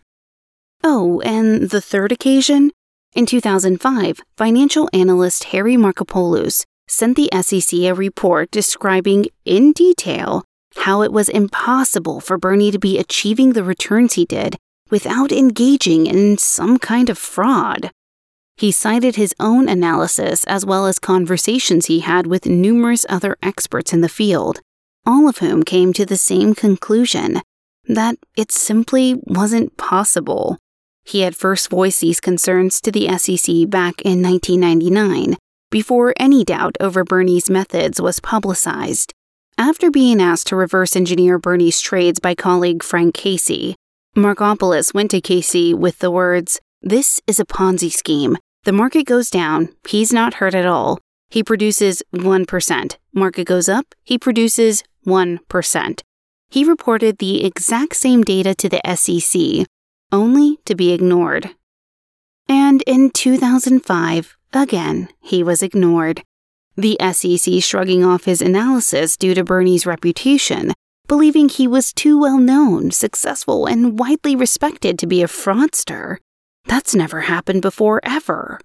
Oh, 0.83 1.21
and 1.21 1.69
the 1.69 1.81
third 1.81 2.11
occasion? 2.11 2.71
In 3.13 3.25
2005, 3.25 4.21
financial 4.37 4.89
analyst 4.93 5.45
Harry 5.45 5.75
Markopolos 5.75 6.65
sent 6.91 7.15
the 7.15 7.29
SEC 7.41 7.79
a 7.79 7.93
report 7.93 8.51
describing 8.51 9.25
in 9.45 9.71
detail 9.71 10.43
how 10.77 11.01
it 11.01 11.11
was 11.11 11.29
impossible 11.29 12.19
for 12.19 12.37
Bernie 12.37 12.71
to 12.71 12.79
be 12.79 12.99
achieving 12.99 13.53
the 13.53 13.63
returns 13.63 14.13
he 14.13 14.25
did 14.25 14.57
without 14.89 15.31
engaging 15.31 16.05
in 16.05 16.37
some 16.37 16.77
kind 16.77 17.09
of 17.09 17.17
fraud. 17.17 17.91
He 18.57 18.71
cited 18.71 19.15
his 19.15 19.33
own 19.39 19.69
analysis 19.69 20.43
as 20.43 20.65
well 20.65 20.85
as 20.85 20.99
conversations 20.99 21.85
he 21.85 22.01
had 22.01 22.27
with 22.27 22.45
numerous 22.45 23.05
other 23.09 23.37
experts 23.41 23.93
in 23.93 24.01
the 24.01 24.09
field, 24.09 24.59
all 25.05 25.29
of 25.29 25.37
whom 25.37 25.63
came 25.63 25.93
to 25.93 26.05
the 26.05 26.17
same 26.17 26.53
conclusion 26.53 27.41
that 27.85 28.17
it 28.35 28.51
simply 28.51 29.15
wasn't 29.25 29.77
possible. 29.77 30.57
He 31.03 31.21
had 31.21 31.35
first 31.35 31.69
voiced 31.69 32.01
these 32.01 32.19
concerns 32.19 32.81
to 32.81 32.91
the 32.91 33.07
SEC 33.17 33.69
back 33.69 34.01
in 34.01 34.21
1999, 34.21 35.37
before 35.71 36.13
any 36.17 36.43
doubt 36.43 36.77
over 36.79 37.03
Bernie's 37.03 37.49
methods 37.49 37.99
was 37.99 38.19
publicized. 38.19 39.13
After 39.57 39.89
being 39.89 40.21
asked 40.21 40.47
to 40.47 40.55
reverse 40.55 40.95
engineer 40.95 41.39
Bernie's 41.39 41.81
trades 41.81 42.19
by 42.19 42.35
colleague 42.35 42.83
Frank 42.83 43.15
Casey, 43.15 43.75
Markopolos 44.15 44.93
went 44.93 45.11
to 45.11 45.21
Casey 45.21 45.73
with 45.73 45.99
the 45.99 46.11
words, 46.11 46.59
This 46.81 47.21
is 47.25 47.39
a 47.39 47.45
Ponzi 47.45 47.91
scheme. 47.91 48.37
The 48.65 48.73
market 48.73 49.05
goes 49.05 49.29
down, 49.29 49.69
he's 49.87 50.11
not 50.11 50.35
hurt 50.35 50.53
at 50.53 50.65
all. 50.65 50.99
He 51.29 51.43
produces 51.43 52.03
1%. 52.13 52.97
Market 53.13 53.45
goes 53.45 53.69
up, 53.69 53.95
he 54.03 54.19
produces 54.19 54.83
1%. 55.07 56.01
He 56.49 56.65
reported 56.65 57.17
the 57.17 57.45
exact 57.45 57.95
same 57.95 58.23
data 58.23 58.53
to 58.55 58.67
the 58.67 58.81
SEC, 58.95 59.65
only 60.11 60.57
to 60.65 60.75
be 60.75 60.91
ignored. 60.91 61.51
And 62.49 62.83
in 62.85 63.11
2005, 63.11 64.37
again, 64.53 65.09
he 65.19 65.43
was 65.43 65.61
ignored. 65.61 66.23
The 66.75 66.97
SEC 67.11 67.61
shrugging 67.61 68.03
off 68.03 68.25
his 68.25 68.41
analysis 68.41 69.17
due 69.17 69.33
to 69.33 69.43
Bernie's 69.43 69.85
reputation, 69.85 70.73
believing 71.07 71.49
he 71.49 71.67
was 71.67 71.93
too 71.93 72.19
well 72.19 72.37
known, 72.37 72.91
successful, 72.91 73.65
and 73.65 73.99
widely 73.99 74.35
respected 74.35 74.97
to 74.99 75.07
be 75.07 75.21
a 75.21 75.27
fraudster. 75.27 76.17
That's 76.65 76.95
never 76.95 77.21
happened 77.21 77.61
before, 77.61 77.99
ever. 78.03 78.59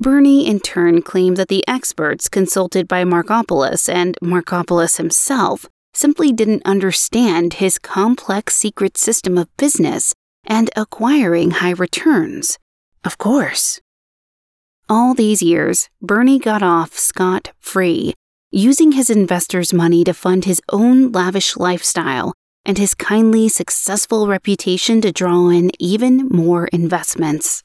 Bernie, 0.00 0.46
in 0.46 0.60
turn, 0.60 1.02
claimed 1.02 1.36
that 1.36 1.48
the 1.48 1.66
experts 1.68 2.28
consulted 2.28 2.88
by 2.88 3.04
Markopolos 3.04 3.88
and 3.88 4.18
Markopolos 4.22 4.96
himself 4.96 5.66
simply 5.94 6.32
didn't 6.32 6.66
understand 6.66 7.54
his 7.54 7.78
complex 7.78 8.56
secret 8.56 8.98
system 8.98 9.38
of 9.38 9.56
business 9.56 10.12
and 10.44 10.68
acquiring 10.76 11.52
high 11.52 11.70
returns. 11.70 12.58
Of 13.04 13.16
course. 13.18 13.80
All 14.88 15.14
these 15.14 15.42
years, 15.42 15.88
Bernie 16.02 16.38
got 16.38 16.62
off 16.62 16.98
scot 16.98 17.52
free, 17.58 18.12
using 18.50 18.92
his 18.92 19.08
investors' 19.08 19.72
money 19.72 20.04
to 20.04 20.12
fund 20.12 20.44
his 20.44 20.60
own 20.70 21.10
lavish 21.10 21.56
lifestyle 21.56 22.34
and 22.66 22.76
his 22.76 22.94
kindly, 22.94 23.48
successful 23.48 24.26
reputation 24.28 25.00
to 25.00 25.12
draw 25.12 25.48
in 25.48 25.70
even 25.78 26.28
more 26.28 26.66
investments. 26.66 27.62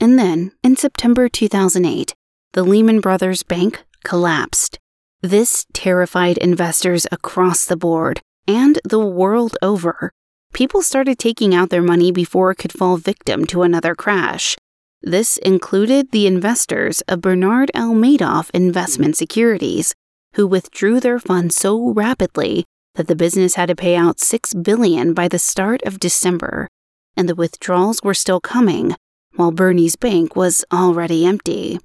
And 0.00 0.18
then, 0.18 0.52
in 0.62 0.76
September 0.76 1.28
2008, 1.28 2.14
the 2.52 2.62
Lehman 2.62 3.00
Brothers 3.00 3.42
Bank 3.42 3.84
collapsed. 4.04 4.78
This 5.20 5.66
terrified 5.72 6.38
investors 6.38 7.06
across 7.12 7.66
the 7.66 7.76
board 7.76 8.20
and 8.48 8.80
the 8.84 8.98
world 8.98 9.56
over 9.62 10.10
people 10.52 10.82
started 10.82 11.18
taking 11.18 11.54
out 11.54 11.70
their 11.70 11.82
money 11.82 12.12
before 12.12 12.50
it 12.50 12.56
could 12.56 12.72
fall 12.72 12.96
victim 12.96 13.46
to 13.46 13.62
another 13.62 13.94
crash. 13.94 14.56
This 15.02 15.36
included 15.38 16.12
the 16.12 16.28
investors 16.28 17.00
of 17.08 17.22
Bernard 17.22 17.72
L. 17.74 17.92
Madoff 17.92 18.50
Investment 18.54 19.16
Securities, 19.16 19.94
who 20.36 20.46
withdrew 20.46 21.00
their 21.00 21.18
funds 21.18 21.56
so 21.56 21.90
rapidly 21.90 22.64
that 22.94 23.08
the 23.08 23.16
business 23.16 23.56
had 23.56 23.66
to 23.66 23.74
pay 23.74 23.96
out 23.96 24.20
6 24.20 24.54
billion 24.54 25.12
by 25.12 25.26
the 25.26 25.40
start 25.40 25.82
of 25.82 25.98
December, 25.98 26.68
and 27.16 27.28
the 27.28 27.34
withdrawals 27.34 28.02
were 28.02 28.14
still 28.14 28.40
coming, 28.40 28.94
while 29.34 29.50
Bernie's 29.50 29.96
bank 29.96 30.36
was 30.36 30.64
already 30.72 31.26
empty. 31.26 31.80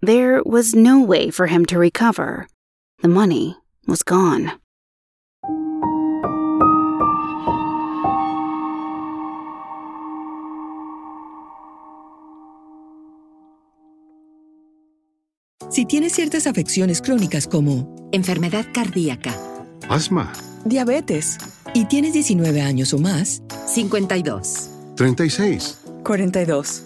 There 0.00 0.42
was 0.44 0.74
no 0.74 1.02
way 1.02 1.30
for 1.30 1.48
him 1.48 1.66
to 1.66 1.78
recover. 1.78 2.48
The 3.02 3.08
money 3.08 3.56
was 3.86 4.02
gone. 4.02 4.52
Si 15.68 15.84
tienes 15.84 16.12
ciertas 16.12 16.46
afecciones 16.46 17.02
crónicas 17.02 17.48
como 17.48 18.08
enfermedad 18.12 18.66
cardíaca, 18.72 19.34
asma, 19.88 20.32
diabetes. 20.64 21.38
Y 21.74 21.86
tienes 21.86 22.12
19 22.14 22.62
años 22.62 22.94
o 22.94 22.98
más, 22.98 23.42
52, 23.66 24.70
36, 24.96 25.78
42. 26.04 26.85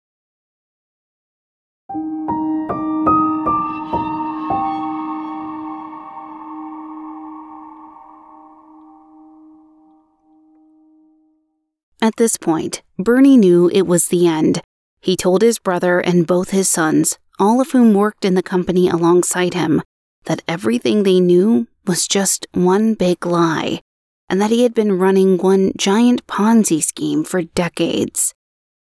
At 12.01 12.15
this 12.15 12.35
point, 12.35 12.81
Bernie 12.97 13.37
knew 13.37 13.69
it 13.69 13.83
was 13.83 14.07
the 14.07 14.25
end. 14.25 14.61
He 15.01 15.15
told 15.15 15.43
his 15.43 15.59
brother 15.59 15.99
and 15.99 16.25
both 16.25 16.49
his 16.49 16.67
sons, 16.67 17.19
all 17.39 17.61
of 17.61 17.71
whom 17.71 17.93
worked 17.93 18.25
in 18.25 18.33
the 18.33 18.41
company 18.41 18.89
alongside 18.89 19.53
him, 19.53 19.83
that 20.25 20.41
everything 20.47 21.03
they 21.03 21.19
knew 21.19 21.67
was 21.85 22.07
just 22.07 22.47
one 22.53 22.95
big 22.95 23.23
lie, 23.23 23.81
and 24.29 24.41
that 24.41 24.49
he 24.49 24.63
had 24.63 24.73
been 24.73 24.97
running 24.97 25.37
one 25.37 25.73
giant 25.77 26.25
Ponzi 26.25 26.83
scheme 26.83 27.23
for 27.23 27.43
decades. 27.43 28.33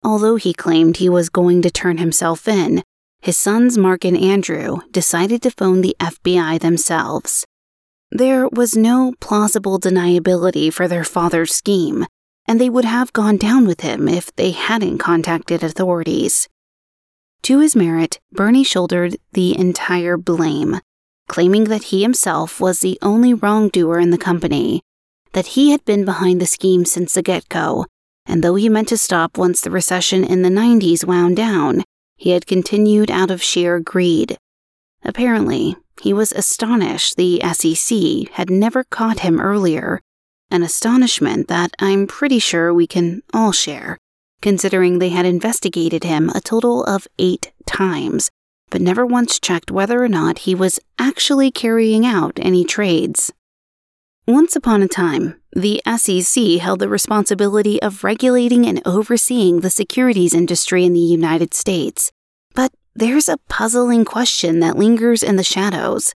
Although 0.03 0.37
he 0.37 0.53
claimed 0.53 0.97
he 0.97 1.09
was 1.09 1.29
going 1.29 1.61
to 1.61 1.69
turn 1.69 1.97
himself 1.97 2.47
in, 2.47 2.83
his 3.21 3.37
sons 3.37 3.77
Mark 3.77 4.03
and 4.03 4.17
Andrew 4.17 4.77
decided 4.91 5.41
to 5.43 5.51
phone 5.51 5.81
the 5.81 5.95
FBI 5.99 6.59
themselves. 6.59 7.45
There 8.11 8.47
was 8.47 8.75
no 8.75 9.13
plausible 9.19 9.79
deniability 9.79 10.71
for 10.71 10.87
their 10.87 11.03
father's 11.03 11.53
scheme, 11.53 12.05
and 12.47 12.59
they 12.59 12.69
would 12.69 12.85
have 12.85 13.13
gone 13.13 13.37
down 13.37 13.65
with 13.65 13.81
him 13.81 14.07
if 14.07 14.35
they 14.35 14.51
hadn't 14.51 14.97
contacted 14.97 15.63
authorities. 15.63 16.47
To 17.43 17.59
his 17.59 17.75
merit, 17.75 18.19
Bernie 18.31 18.63
shouldered 18.63 19.17
the 19.33 19.57
entire 19.57 20.17
blame, 20.17 20.79
claiming 21.27 21.65
that 21.65 21.85
he 21.85 22.01
himself 22.01 22.59
was 22.59 22.79
the 22.79 22.97
only 23.01 23.33
wrongdoer 23.33 23.99
in 23.99 24.09
the 24.09 24.17
company, 24.17 24.81
that 25.33 25.47
he 25.47 25.71
had 25.71 25.83
been 25.85 26.05
behind 26.05 26.39
the 26.39 26.45
scheme 26.45 26.85
since 26.85 27.13
the 27.13 27.21
get 27.21 27.47
go, 27.49 27.85
and 28.25 28.43
though 28.43 28.55
he 28.55 28.69
meant 28.69 28.87
to 28.87 28.97
stop 28.97 29.37
once 29.37 29.61
the 29.61 29.71
recession 29.71 30.23
in 30.23 30.41
the 30.41 30.49
90s 30.49 31.05
wound 31.05 31.37
down, 31.37 31.83
he 32.15 32.31
had 32.31 32.47
continued 32.47 33.11
out 33.11 33.29
of 33.29 33.43
sheer 33.43 33.79
greed. 33.79 34.37
Apparently, 35.03 35.75
he 36.01 36.13
was 36.13 36.31
astonished 36.31 37.15
the 37.15 37.41
SEC 37.53 38.29
had 38.33 38.49
never 38.49 38.83
caught 38.83 39.19
him 39.19 39.39
earlier, 39.39 40.01
an 40.51 40.63
astonishment 40.63 41.47
that 41.47 41.71
I'm 41.79 42.07
pretty 42.07 42.39
sure 42.39 42.73
we 42.73 42.87
can 42.87 43.23
all 43.33 43.51
share, 43.51 43.97
considering 44.41 44.99
they 44.99 45.09
had 45.09 45.25
investigated 45.25 46.03
him 46.03 46.29
a 46.29 46.41
total 46.41 46.83
of 46.83 47.07
eight 47.19 47.51
times, 47.65 48.29
but 48.69 48.81
never 48.81 49.05
once 49.05 49.39
checked 49.39 49.71
whether 49.71 50.03
or 50.03 50.07
not 50.07 50.39
he 50.39 50.55
was 50.55 50.79
actually 50.99 51.51
carrying 51.51 52.05
out 52.05 52.39
any 52.41 52.63
trades. 52.63 53.31
Once 54.27 54.55
upon 54.55 54.81
a 54.81 54.87
time, 54.87 55.39
the 55.53 55.81
SEC 55.97 56.57
held 56.59 56.79
the 56.79 56.89
responsibility 56.89 57.81
of 57.81 58.03
regulating 58.03 58.65
and 58.65 58.81
overseeing 58.85 59.59
the 59.59 59.69
securities 59.69 60.33
industry 60.33 60.83
in 60.83 60.93
the 60.93 60.99
United 60.99 61.53
States. 61.53 62.11
But 62.55 62.71
there's 62.95 63.29
a 63.29 63.37
puzzling 63.49 64.03
question 64.03 64.61
that 64.61 64.77
lingers 64.77 65.21
in 65.21 65.35
the 65.35 65.43
shadows. 65.43 66.13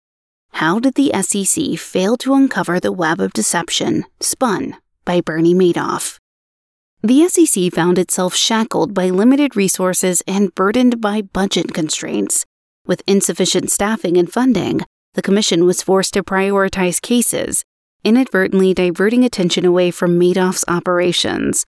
How 0.51 0.79
did 0.79 0.95
the 0.95 1.11
SEC 1.21 1.77
fail 1.79 2.17
to 2.17 2.33
uncover 2.33 2.79
the 2.79 2.91
web 2.91 3.19
of 3.19 3.33
deception 3.33 4.05
spun 4.19 4.75
by 5.05 5.21
Bernie 5.21 5.53
Madoff? 5.53 6.19
The 7.01 7.27
SEC 7.29 7.71
found 7.71 7.97
itself 7.97 8.35
shackled 8.35 8.93
by 8.93 9.09
limited 9.09 9.55
resources 9.55 10.21
and 10.27 10.53
burdened 10.53 10.99
by 10.99 11.21
budget 11.21 11.73
constraints. 11.73 12.45
With 12.85 13.03
insufficient 13.07 13.71
staffing 13.71 14.17
and 14.17 14.31
funding, 14.31 14.81
the 15.13 15.21
Commission 15.21 15.65
was 15.65 15.81
forced 15.81 16.13
to 16.15 16.23
prioritize 16.23 17.01
cases, 17.01 17.63
inadvertently 18.03 18.73
diverting 18.73 19.23
attention 19.23 19.63
away 19.65 19.91
from 19.91 20.19
Madoff's 20.19 20.65
operations. 20.67 21.65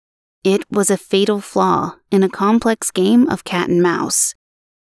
It 0.44 0.62
was 0.72 0.90
a 0.90 0.98
fatal 0.98 1.42
flaw 1.42 1.96
in 2.10 2.24
a 2.24 2.30
complex 2.30 2.90
game 2.92 3.28
of 3.30 3.44
cat 3.44 3.68
and 3.68 3.82
mouse. 3.82 4.34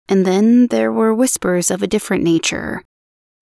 And 0.09 0.27
then 0.27 0.67
there 0.67 0.93
were 0.93 1.15
whispers 1.15 1.71
of 1.71 1.83
a 1.83 1.87
different 1.87 2.23
nature. 2.23 2.83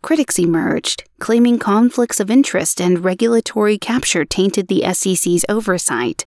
Critics 0.06 0.38
emerged, 0.38 1.02
claiming 1.18 1.58
conflicts 1.58 2.20
of 2.20 2.30
interest 2.30 2.80
and 2.80 3.02
regulatory 3.02 3.76
capture 3.76 4.24
tainted 4.24 4.68
the 4.68 4.84
SEC's 4.94 5.44
oversight. 5.48 6.24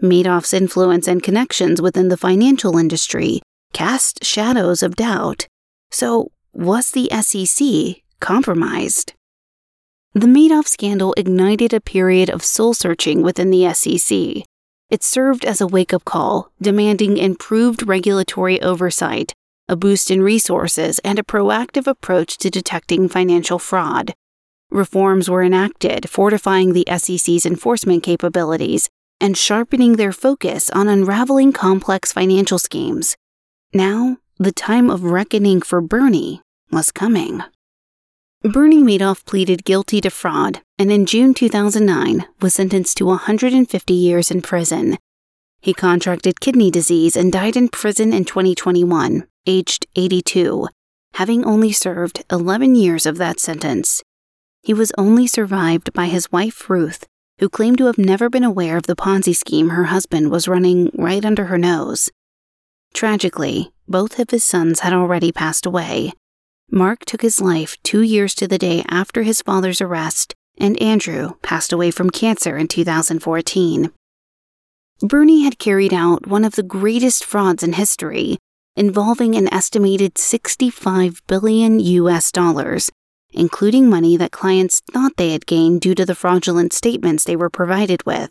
Madoff's 0.00 0.54
influence 0.54 1.08
and 1.08 1.24
connections 1.24 1.82
within 1.82 2.06
the 2.06 2.16
financial 2.16 2.78
industry 2.78 3.40
cast 3.72 4.24
shadows 4.24 4.80
of 4.80 4.94
doubt. 4.94 5.48
So, 5.90 6.30
was 6.52 6.92
the 6.92 7.10
SEC 7.20 8.00
compromised? 8.20 9.14
The 10.12 10.28
Madoff 10.28 10.68
scandal 10.68 11.12
ignited 11.16 11.74
a 11.74 11.80
period 11.80 12.30
of 12.30 12.44
soul 12.44 12.74
searching 12.74 13.22
within 13.22 13.50
the 13.50 13.74
SEC. 13.74 14.46
It 14.88 15.02
served 15.02 15.44
as 15.44 15.60
a 15.60 15.66
wake 15.66 15.92
up 15.92 16.04
call, 16.04 16.52
demanding 16.62 17.16
improved 17.16 17.88
regulatory 17.88 18.62
oversight, 18.62 19.34
a 19.68 19.76
boost 19.76 20.10
in 20.10 20.22
resources, 20.22 20.98
and 21.00 21.18
a 21.18 21.22
proactive 21.22 21.86
approach 21.86 22.38
to 22.38 22.50
detecting 22.50 23.08
financial 23.08 23.58
fraud. 23.58 24.14
Reforms 24.70 25.30
were 25.30 25.42
enacted, 25.42 26.08
fortifying 26.08 26.72
the 26.72 26.86
SEC's 26.96 27.46
enforcement 27.46 28.02
capabilities 28.02 28.88
and 29.20 29.36
sharpening 29.36 29.96
their 29.96 30.12
focus 30.12 30.70
on 30.70 30.88
unraveling 30.88 31.52
complex 31.52 32.12
financial 32.12 32.58
schemes. 32.58 33.16
Now, 33.72 34.18
the 34.38 34.52
time 34.52 34.90
of 34.90 35.04
reckoning 35.04 35.62
for 35.62 35.80
Bernie 35.80 36.42
was 36.70 36.92
coming. 36.92 37.42
Bernie 38.42 38.82
Madoff 38.82 39.24
pleaded 39.24 39.64
guilty 39.64 40.00
to 40.00 40.10
fraud 40.10 40.60
and 40.78 40.92
in 40.92 41.06
June 41.06 41.32
2009 41.32 42.26
was 42.40 42.54
sentenced 42.54 42.98
to 42.98 43.06
150 43.06 43.94
years 43.94 44.30
in 44.30 44.42
prison. 44.42 44.98
He 45.60 45.72
contracted 45.72 46.40
kidney 46.40 46.70
disease 46.70 47.16
and 47.16 47.32
died 47.32 47.56
in 47.56 47.68
prison 47.68 48.12
in 48.12 48.24
2021, 48.24 49.26
aged 49.46 49.86
82, 49.96 50.68
having 51.14 51.44
only 51.44 51.72
served 51.72 52.24
11 52.30 52.74
years 52.74 53.06
of 53.06 53.18
that 53.18 53.40
sentence. 53.40 54.02
He 54.62 54.74
was 54.74 54.92
only 54.98 55.26
survived 55.26 55.92
by 55.92 56.06
his 56.06 56.30
wife 56.32 56.68
Ruth, 56.68 57.06
who 57.38 57.48
claimed 57.48 57.78
to 57.78 57.86
have 57.86 57.98
never 57.98 58.28
been 58.28 58.44
aware 58.44 58.76
of 58.76 58.86
the 58.86 58.96
Ponzi 58.96 59.34
scheme 59.34 59.70
her 59.70 59.84
husband 59.84 60.30
was 60.30 60.48
running 60.48 60.90
right 60.94 61.24
under 61.24 61.46
her 61.46 61.58
nose. 61.58 62.10
Tragically, 62.94 63.72
both 63.88 64.18
of 64.18 64.30
his 64.30 64.44
sons 64.44 64.80
had 64.80 64.92
already 64.92 65.30
passed 65.30 65.66
away. 65.66 66.12
Mark 66.70 67.04
took 67.04 67.22
his 67.22 67.40
life 67.40 67.76
two 67.82 68.02
years 68.02 68.34
to 68.34 68.48
the 68.48 68.58
day 68.58 68.84
after 68.88 69.22
his 69.22 69.42
father's 69.42 69.80
arrest, 69.80 70.34
and 70.58 70.80
Andrew 70.82 71.34
passed 71.42 71.72
away 71.72 71.90
from 71.90 72.10
cancer 72.10 72.56
in 72.56 72.68
2014. 72.68 73.92
Bernie 75.00 75.44
had 75.44 75.58
carried 75.58 75.92
out 75.92 76.26
one 76.26 76.44
of 76.44 76.56
the 76.56 76.62
greatest 76.62 77.24
frauds 77.24 77.62
in 77.62 77.74
history, 77.74 78.38
involving 78.76 79.34
an 79.34 79.52
estimated 79.52 80.18
65 80.18 81.22
billion 81.26 81.80
US 81.80 82.30
dollars, 82.30 82.90
including 83.32 83.88
money 83.88 84.16
that 84.16 84.30
clients 84.30 84.80
thought 84.92 85.16
they 85.16 85.32
had 85.32 85.46
gained 85.46 85.80
due 85.80 85.94
to 85.94 86.04
the 86.04 86.14
fraudulent 86.14 86.72
statements 86.72 87.24
they 87.24 87.36
were 87.36 87.50
provided 87.50 88.04
with. 88.04 88.30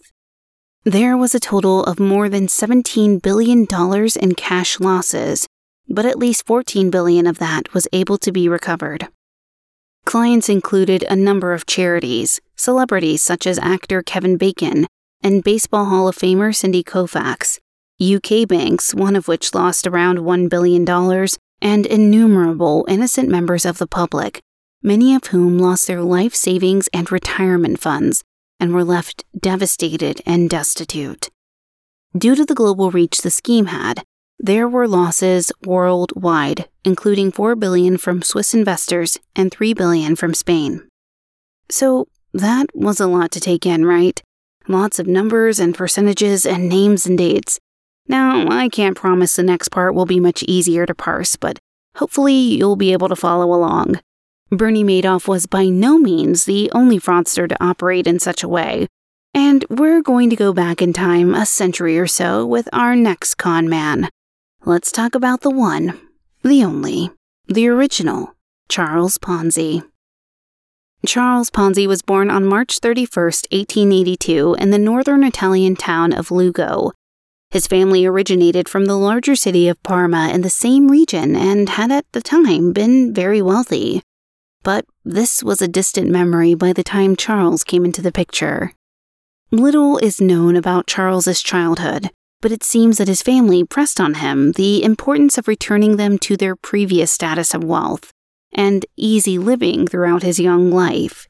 There 0.83 1.17
was 1.17 1.33
a 1.33 1.39
total 1.39 1.83
of 1.83 1.99
more 1.99 2.29
than 2.29 2.45
$17 2.45 3.19
billion 3.21 3.65
in 4.21 4.35
cash 4.35 4.79
losses, 4.79 5.47
but 5.89 6.05
at 6.05 6.19
least 6.19 6.45
14 6.45 6.91
billion 6.91 7.25
of 7.25 7.39
that 7.39 7.73
was 7.73 7.87
able 7.91 8.19
to 8.19 8.31
be 8.31 8.47
recovered. 8.47 9.07
Clients 10.05 10.49
included 10.49 11.03
a 11.03 11.15
number 11.15 11.53
of 11.53 11.65
charities, 11.65 12.39
celebrities 12.55 13.23
such 13.23 13.47
as 13.47 13.57
actor 13.57 14.03
Kevin 14.03 14.37
Bacon 14.37 14.85
and 15.23 15.43
Baseball 15.43 15.85
Hall 15.85 16.07
of 16.07 16.15
Famer 16.15 16.53
Sandy 16.53 16.83
Koufax, 16.83 17.57
UK 18.01 18.47
banks, 18.47 18.93
one 18.93 19.15
of 19.15 19.27
which 19.27 19.53
lost 19.53 19.87
around 19.87 20.19
$1 20.19 20.49
billion, 20.49 20.87
and 21.61 21.85
innumerable 21.85 22.85
innocent 22.87 23.29
members 23.29 23.65
of 23.65 23.77
the 23.77 23.87
public, 23.87 24.41
many 24.83 25.15
of 25.15 25.25
whom 25.25 25.57
lost 25.57 25.87
their 25.87 26.01
life 26.01 26.35
savings 26.35 26.87
and 26.93 27.11
retirement 27.11 27.79
funds 27.79 28.23
and 28.59 28.73
were 28.73 28.83
left 28.83 29.23
devastated 29.37 30.21
and 30.25 30.49
destitute. 30.49 31.29
Due 32.17 32.35
to 32.35 32.45
the 32.45 32.55
global 32.55 32.91
reach 32.91 33.21
the 33.21 33.31
scheme 33.31 33.67
had, 33.67 34.03
there 34.39 34.67
were 34.67 34.87
losses 34.87 35.51
worldwide, 35.65 36.67
including 36.83 37.31
4 37.31 37.55
billion 37.55 37.97
from 37.97 38.21
Swiss 38.21 38.53
investors 38.53 39.17
and 39.35 39.51
3 39.51 39.73
billion 39.73 40.15
from 40.15 40.33
Spain. 40.33 40.87
So, 41.69 42.07
that 42.33 42.67
was 42.75 42.99
a 42.99 43.07
lot 43.07 43.31
to 43.31 43.39
take 43.39 43.65
in, 43.65 43.85
right? 43.85 44.21
Lots 44.67 44.99
of 44.99 45.07
numbers 45.07 45.59
and 45.59 45.73
percentages 45.73 46.45
and 46.45 46.67
names 46.67 47.05
and 47.05 47.17
dates. 47.17 47.59
Now, 48.07 48.47
I 48.49 48.69
can't 48.69 48.95
promise 48.95 49.35
the 49.35 49.43
next 49.43 49.69
part 49.69 49.95
will 49.95 50.05
be 50.05 50.19
much 50.19 50.43
easier 50.43 50.85
to 50.85 50.93
parse, 50.93 51.35
but 51.35 51.59
hopefully 51.95 52.33
you'll 52.33 52.75
be 52.75 52.93
able 52.93 53.09
to 53.09 53.15
follow 53.15 53.53
along. 53.53 53.99
Bernie 54.51 54.83
Madoff 54.83 55.27
was 55.27 55.47
by 55.47 55.65
no 55.65 55.97
means 55.97 56.45
the 56.45 56.69
only 56.71 56.99
fraudster 56.99 57.49
to 57.49 57.63
operate 57.63 58.05
in 58.05 58.19
such 58.19 58.43
a 58.43 58.47
way, 58.47 58.87
and 59.33 59.65
we're 59.69 60.01
going 60.01 60.29
to 60.29 60.35
go 60.35 60.53
back 60.53 60.81
in 60.81 60.93
time 60.93 61.33
a 61.33 61.45
century 61.45 61.97
or 61.97 62.07
so 62.07 62.45
with 62.45 62.69
our 62.71 62.95
next 62.95 63.35
con 63.35 63.67
man. 63.67 64.09
Let's 64.63 64.91
talk 64.91 65.15
about 65.15 65.41
the 65.41 65.49
one, 65.49 65.99
the 66.43 66.63
only, 66.63 67.09
the 67.47 67.67
original, 67.67 68.35
Charles 68.69 69.17
Ponzi. 69.17 69.83
Charles 71.05 71.49
Ponzi 71.49 71.87
was 71.87 72.01
born 72.01 72.29
on 72.29 72.45
March 72.45 72.79
31, 72.79 73.25
1882, 73.25 74.55
in 74.59 74.69
the 74.69 74.79
northern 74.79 75.23
Italian 75.23 75.75
town 75.75 76.13
of 76.13 76.31
Lugo. 76.31 76.91
His 77.55 77.67
family 77.67 78.05
originated 78.05 78.67
from 78.67 78.83
the 78.83 78.97
larger 78.97 79.33
city 79.33 79.69
of 79.69 79.81
Parma 79.81 80.27
in 80.33 80.41
the 80.41 80.49
same 80.49 80.89
region 80.89 81.37
and 81.37 81.69
had 81.69 81.89
at 81.89 82.05
the 82.11 82.19
time 82.19 82.73
been 82.73 83.13
very 83.13 83.41
wealthy. 83.41 84.01
But 84.61 84.83
this 85.05 85.41
was 85.41 85.61
a 85.61 85.67
distant 85.69 86.11
memory 86.11 86.53
by 86.53 86.73
the 86.73 86.83
time 86.83 87.15
Charles 87.15 87.63
came 87.63 87.85
into 87.85 88.01
the 88.01 88.11
picture. 88.11 88.73
Little 89.51 89.97
is 89.99 90.19
known 90.19 90.57
about 90.57 90.85
Charles's 90.85 91.41
childhood, 91.41 92.11
but 92.41 92.51
it 92.51 92.61
seems 92.61 92.97
that 92.97 93.07
his 93.07 93.21
family 93.21 93.63
pressed 93.63 94.01
on 94.01 94.15
him 94.15 94.51
the 94.51 94.83
importance 94.83 95.37
of 95.37 95.47
returning 95.47 95.95
them 95.95 96.17
to 96.17 96.35
their 96.35 96.57
previous 96.57 97.09
status 97.09 97.53
of 97.53 97.63
wealth 97.63 98.11
and 98.51 98.85
easy 98.97 99.37
living 99.37 99.87
throughout 99.87 100.23
his 100.23 100.41
young 100.41 100.71
life. 100.71 101.25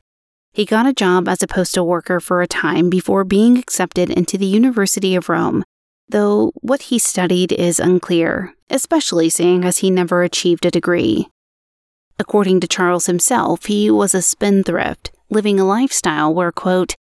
He 0.54 0.66
got 0.66 0.88
a 0.88 0.94
job 0.94 1.28
as 1.28 1.44
a 1.44 1.48
postal 1.48 1.86
worker 1.86 2.20
for 2.20 2.42
a 2.42 2.48
time 2.48 2.90
before 2.90 3.24
being 3.24 3.60
accepted 3.60 4.10
into 4.10 4.40
the 4.40 4.48
University 4.48 5.14
of 5.14 5.30
Rome, 5.30 5.64
though 6.10 6.52
what 6.62 6.84
he 6.84 7.00
studied 7.00 7.52
is 7.52 7.80
unclear, 7.80 8.54
especially 8.70 9.30
seeing 9.30 9.64
as 9.64 9.80
he 9.80 9.90
never 9.90 10.24
achieved 10.24 10.66
a 10.66 10.72
degree. 10.72 11.28
According 12.18 12.62
to 12.62 12.68
Charles 12.68 13.08
himself, 13.08 13.66
he 13.66 13.92
was 13.92 14.16
a 14.16 14.22
spendthrift, 14.22 15.12
living 15.30 15.60
a 15.60 15.66
lifestyle 15.66 16.34
where, 16.34 16.52
quote, 16.52 16.96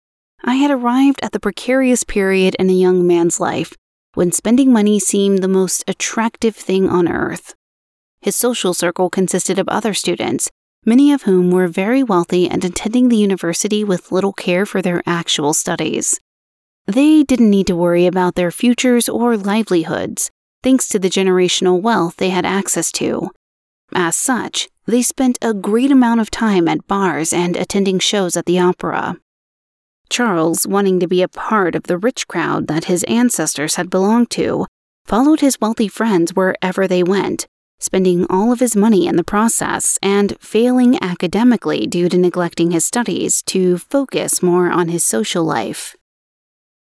I 0.44 0.54
had 0.54 0.70
arrived 0.70 1.20
at 1.22 1.32
the 1.32 1.40
precarious 1.40 2.04
period 2.04 2.54
in 2.58 2.70
a 2.70 2.74
young 2.74 3.06
man's 3.06 3.40
life 3.40 3.74
when 4.14 4.32
spending 4.32 4.72
money 4.72 4.98
seemed 4.98 5.42
the 5.42 5.48
most 5.48 5.84
attractive 5.86 6.56
thing 6.56 6.88
on 6.88 7.08
earth. 7.08 7.54
His 8.20 8.36
social 8.36 8.74
circle 8.74 9.10
consisted 9.10 9.58
of 9.58 9.68
other 9.68 9.94
students, 9.94 10.50
many 10.84 11.12
of 11.12 11.22
whom 11.22 11.50
were 11.50 11.68
very 11.68 12.02
wealthy 12.02 12.48
and 12.48 12.64
attending 12.64 13.08
the 13.08 13.16
university 13.16 13.84
with 13.84 14.12
little 14.12 14.32
care 14.32 14.66
for 14.66 14.82
their 14.82 15.02
actual 15.06 15.52
studies. 15.54 16.18
They 16.90 17.22
didn't 17.22 17.50
need 17.50 17.68
to 17.68 17.76
worry 17.76 18.07
about 18.07 18.35
their 18.35 18.50
futures 18.50 19.09
or 19.09 19.37
livelihoods, 19.37 20.29
thanks 20.64 20.88
to 20.88 20.98
the 20.98 21.09
generational 21.09 21.81
wealth 21.81 22.16
they 22.16 22.31
had 22.31 22.44
access 22.44 22.90
to. 22.92 23.31
As 23.94 24.16
such, 24.16 24.68
they 24.87 25.00
spent 25.00 25.38
a 25.40 25.55
great 25.55 25.92
amount 25.92 26.20
of 26.20 26.33
time 26.33 26.66
at 26.66 26.88
bars 26.88 27.33
and 27.33 27.57
attending 27.57 28.00
shows 28.00 28.37
at 28.37 28.46
the 28.46 28.59
opera. 28.59 29.18
Charles, 30.09 30.66
wanting 30.66 30.98
to 30.98 31.07
be 31.07 31.22
a 31.22 31.29
part 31.29 31.76
of 31.76 31.85
the 31.85 31.96
rich 31.96 32.26
crowd 32.26 32.66
that 32.66 32.87
his 32.87 33.05
ancestors 33.05 33.76
had 33.76 33.88
belonged 33.88 34.31
to, 34.31 34.66
followed 35.05 35.42
his 35.42 35.61
wealthy 35.61 35.87
friends 35.87 36.35
wherever 36.35 36.88
they 36.88 37.05
went, 37.05 37.46
spending 37.79 38.26
all 38.29 38.50
of 38.50 38.59
his 38.59 38.74
money 38.74 39.07
in 39.07 39.14
the 39.14 39.22
process 39.22 39.96
and 40.03 40.37
failing 40.40 41.00
academically 41.00 41.87
due 41.87 42.09
to 42.09 42.18
neglecting 42.18 42.72
his 42.72 42.85
studies 42.85 43.44
to 43.44 43.79
focus 43.79 44.42
more 44.42 44.72
on 44.72 44.88
his 44.88 45.05
social 45.05 45.44
life. 45.44 45.94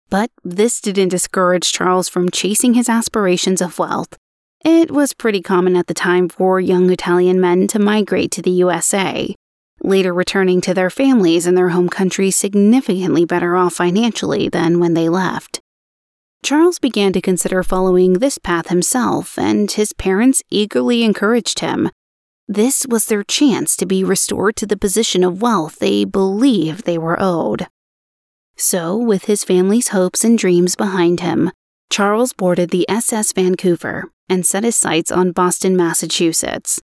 But 0.09 0.31
this 0.43 0.81
didn't 0.81 1.09
discourage 1.09 1.71
Charles 1.71 2.09
from 2.09 2.31
chasing 2.31 2.73
his 2.73 2.89
aspirations 2.89 3.61
of 3.61 3.79
wealth 3.79 4.17
it 4.65 4.91
was 4.91 5.13
pretty 5.13 5.41
common 5.41 5.77
at 5.77 5.87
the 5.87 5.93
time 5.93 6.27
for 6.27 6.59
young 6.59 6.89
Italian 6.89 7.39
men 7.39 7.67
to 7.69 7.79
migrate 7.79 8.29
to 8.31 8.41
the 8.41 8.51
USA, 8.51 9.33
later 9.81 10.13
returning 10.13 10.59
to 10.61 10.73
their 10.73 10.89
families 10.89 11.47
in 11.47 11.55
their 11.55 11.69
home 11.69 11.87
country 11.87 12.29
significantly 12.29 13.23
better 13.23 13.55
off 13.55 13.75
financially 13.75 14.49
than 14.49 14.79
when 14.79 14.95
they 14.95 15.07
left. 15.07 15.61
Charles 16.43 16.77
began 16.77 17.13
to 17.13 17.21
consider 17.21 17.63
following 17.63 18.13
this 18.13 18.37
path 18.37 18.67
himself, 18.67 19.37
and 19.37 19.71
his 19.71 19.93
parents 19.93 20.43
eagerly 20.49 21.03
encouraged 21.03 21.59
him. 21.59 21.89
This 22.45 22.85
was 22.85 23.05
their 23.05 23.23
chance 23.23 23.77
to 23.77 23.85
be 23.85 24.03
restored 24.03 24.57
to 24.57 24.65
the 24.65 24.77
position 24.77 25.23
of 25.23 25.41
wealth 25.41 25.79
they 25.79 26.03
believed 26.03 26.83
they 26.83 26.97
were 26.97 27.17
owed. 27.17 27.67
So, 28.61 28.97
with 28.97 29.23
his 29.23 29.45
family's 29.45 29.87
hopes 29.87 30.25
and 30.25 30.37
dreams 30.37 30.75
behind 30.75 31.21
him, 31.21 31.49
Charles 31.89 32.33
boarded 32.33 32.71
the 32.71 32.87
SS 32.89 33.31
Vancouver 33.31 34.03
and 34.27 34.45
set 34.45 34.65
his 34.65 34.75
sights 34.75 35.13
on 35.13 35.31
Boston, 35.31 35.77
Massachusetts. 35.77 36.81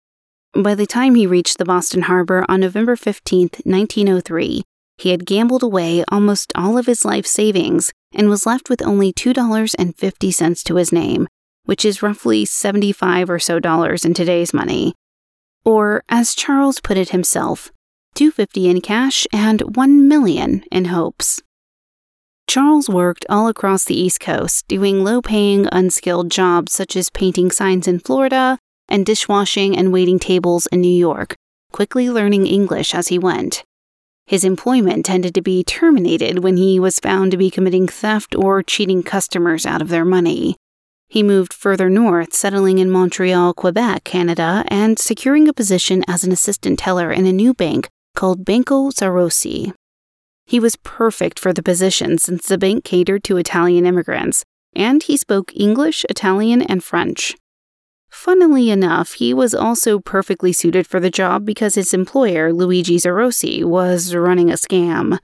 By 0.52 0.74
the 0.74 0.84
time 0.84 1.14
he 1.14 1.26
reached 1.26 1.56
the 1.56 1.64
Boston 1.64 2.02
harbor 2.02 2.44
on 2.46 2.60
November 2.60 2.94
15, 2.94 3.48
1903, 3.64 4.62
he 4.98 5.08
had 5.08 5.24
gambled 5.24 5.62
away 5.62 6.04
almost 6.08 6.52
all 6.54 6.76
of 6.76 6.84
his 6.84 7.06
life 7.06 7.26
savings 7.26 7.90
and 8.14 8.28
was 8.28 8.44
left 8.44 8.68
with 8.68 8.82
only 8.82 9.10
$2.50 9.10 10.64
to 10.64 10.74
his 10.76 10.92
name, 10.92 11.26
which 11.64 11.86
is 11.86 12.02
roughly 12.02 12.44
75 12.44 13.30
or 13.30 13.38
so 13.38 13.58
dollars 13.58 14.04
in 14.04 14.12
today's 14.12 14.52
money. 14.52 14.92
Or, 15.64 16.02
as 16.10 16.34
Charles 16.34 16.80
put 16.80 16.98
it 16.98 17.10
himself, 17.10 17.72
250 18.14 18.68
in 18.68 18.80
cash 18.82 19.26
and 19.32 19.74
1 19.74 20.06
million 20.06 20.64
in 20.70 20.84
hopes. 20.84 21.40
Charles 22.46 22.88
worked 22.88 23.24
all 23.28 23.48
across 23.48 23.84
the 23.84 23.98
East 23.98 24.20
Coast, 24.20 24.66
doing 24.68 25.04
low 25.04 25.22
paying, 25.22 25.68
unskilled 25.72 26.30
jobs 26.30 26.72
such 26.72 26.96
as 26.96 27.10
painting 27.10 27.50
signs 27.50 27.88
in 27.88 27.98
Florida 27.98 28.58
and 28.88 29.06
dishwashing 29.06 29.76
and 29.76 29.92
waiting 29.92 30.18
tables 30.18 30.66
in 30.66 30.80
New 30.80 30.88
York, 30.88 31.34
quickly 31.72 32.10
learning 32.10 32.46
English 32.46 32.94
as 32.94 33.08
he 33.08 33.18
went. 33.18 33.64
His 34.26 34.44
employment 34.44 35.04
tended 35.04 35.34
to 35.34 35.42
be 35.42 35.64
terminated 35.64 36.42
when 36.42 36.56
he 36.56 36.78
was 36.78 37.00
found 37.00 37.30
to 37.30 37.36
be 37.36 37.50
committing 37.50 37.88
theft 37.88 38.34
or 38.34 38.62
cheating 38.62 39.02
customers 39.02 39.66
out 39.66 39.82
of 39.82 39.88
their 39.88 40.04
money. 40.04 40.56
He 41.08 41.22
moved 41.22 41.52
further 41.52 41.90
north, 41.90 42.32
settling 42.32 42.78
in 42.78 42.90
Montreal, 42.90 43.52
Quebec, 43.54 44.04
Canada, 44.04 44.64
and 44.68 44.98
securing 44.98 45.48
a 45.48 45.52
position 45.52 46.04
as 46.08 46.24
an 46.24 46.32
assistant 46.32 46.78
teller 46.78 47.10
in 47.12 47.26
a 47.26 47.32
new 47.32 47.52
bank 47.52 47.88
called 48.14 48.44
Banco 48.44 48.90
Zarossi. 48.90 49.74
He 50.44 50.60
was 50.60 50.76
perfect 50.76 51.38
for 51.38 51.52
the 51.52 51.62
position 51.62 52.18
since 52.18 52.46
the 52.46 52.58
bank 52.58 52.84
catered 52.84 53.24
to 53.24 53.36
Italian 53.36 53.86
immigrants, 53.86 54.44
and 54.74 55.02
he 55.02 55.16
spoke 55.16 55.52
English, 55.54 56.04
Italian, 56.08 56.62
and 56.62 56.82
French. 56.82 57.34
Funnily 58.10 58.70
enough, 58.70 59.14
he 59.14 59.32
was 59.32 59.54
also 59.54 59.98
perfectly 59.98 60.52
suited 60.52 60.86
for 60.86 61.00
the 61.00 61.10
job 61.10 61.46
because 61.46 61.76
his 61.76 61.94
employer, 61.94 62.52
Luigi 62.52 62.98
Zarossi, 62.98 63.64
was 63.64 64.14
running 64.14 64.50
a 64.50 64.54
scam. 64.54 65.18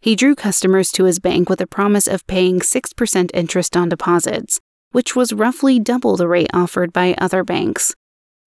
He 0.00 0.16
drew 0.16 0.34
customers 0.34 0.90
to 0.92 1.04
his 1.04 1.20
bank 1.20 1.48
with 1.48 1.60
a 1.60 1.66
promise 1.66 2.06
of 2.06 2.26
paying 2.26 2.60
6% 2.60 3.30
interest 3.34 3.76
on 3.76 3.90
deposits, 3.90 4.60
which 4.92 5.14
was 5.14 5.34
roughly 5.34 5.78
double 5.78 6.16
the 6.16 6.26
rate 6.26 6.50
offered 6.54 6.92
by 6.92 7.14
other 7.18 7.44
banks. 7.44 7.94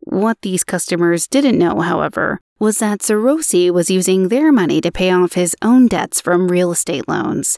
What 0.06 0.38
these 0.44 0.64
customers 0.64 1.28
didn't 1.28 1.58
know, 1.58 1.82
however, 1.82 2.40
was 2.60 2.78
that 2.78 3.02
Zarossi 3.02 3.72
was 3.72 3.90
using 3.90 4.28
their 4.28 4.52
money 4.52 4.80
to 4.82 4.92
pay 4.92 5.12
off 5.12 5.34
his 5.34 5.56
own 5.64 5.88
debts 5.88 6.22
from 6.22 6.48
real 6.48 6.72
estate 6.72 7.08
loans. 7.08 7.58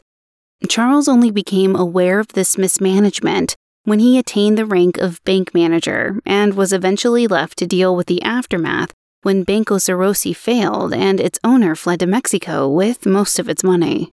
Charles 0.66 1.08
only 1.08 1.30
became 1.30 1.76
aware 1.76 2.18
of 2.18 2.28
this 2.28 2.56
mismanagement 2.56 3.54
when 3.84 3.98
he 3.98 4.18
attained 4.18 4.56
the 4.56 4.66
rank 4.66 4.96
of 4.96 5.22
bank 5.24 5.52
manager 5.52 6.20
and 6.24 6.54
was 6.54 6.72
eventually 6.72 7.26
left 7.26 7.58
to 7.58 7.66
deal 7.66 7.94
with 7.94 8.06
the 8.06 8.22
aftermath 8.22 8.92
when 9.22 9.44
Banco 9.44 9.76
Zarossi 9.76 10.34
failed 10.34 10.94
and 10.94 11.20
its 11.20 11.38
owner 11.44 11.74
fled 11.74 12.00
to 12.00 12.06
Mexico 12.06 12.66
with 12.66 13.04
most 13.04 13.38
of 13.38 13.48
its 13.48 13.62
money. 13.62 14.10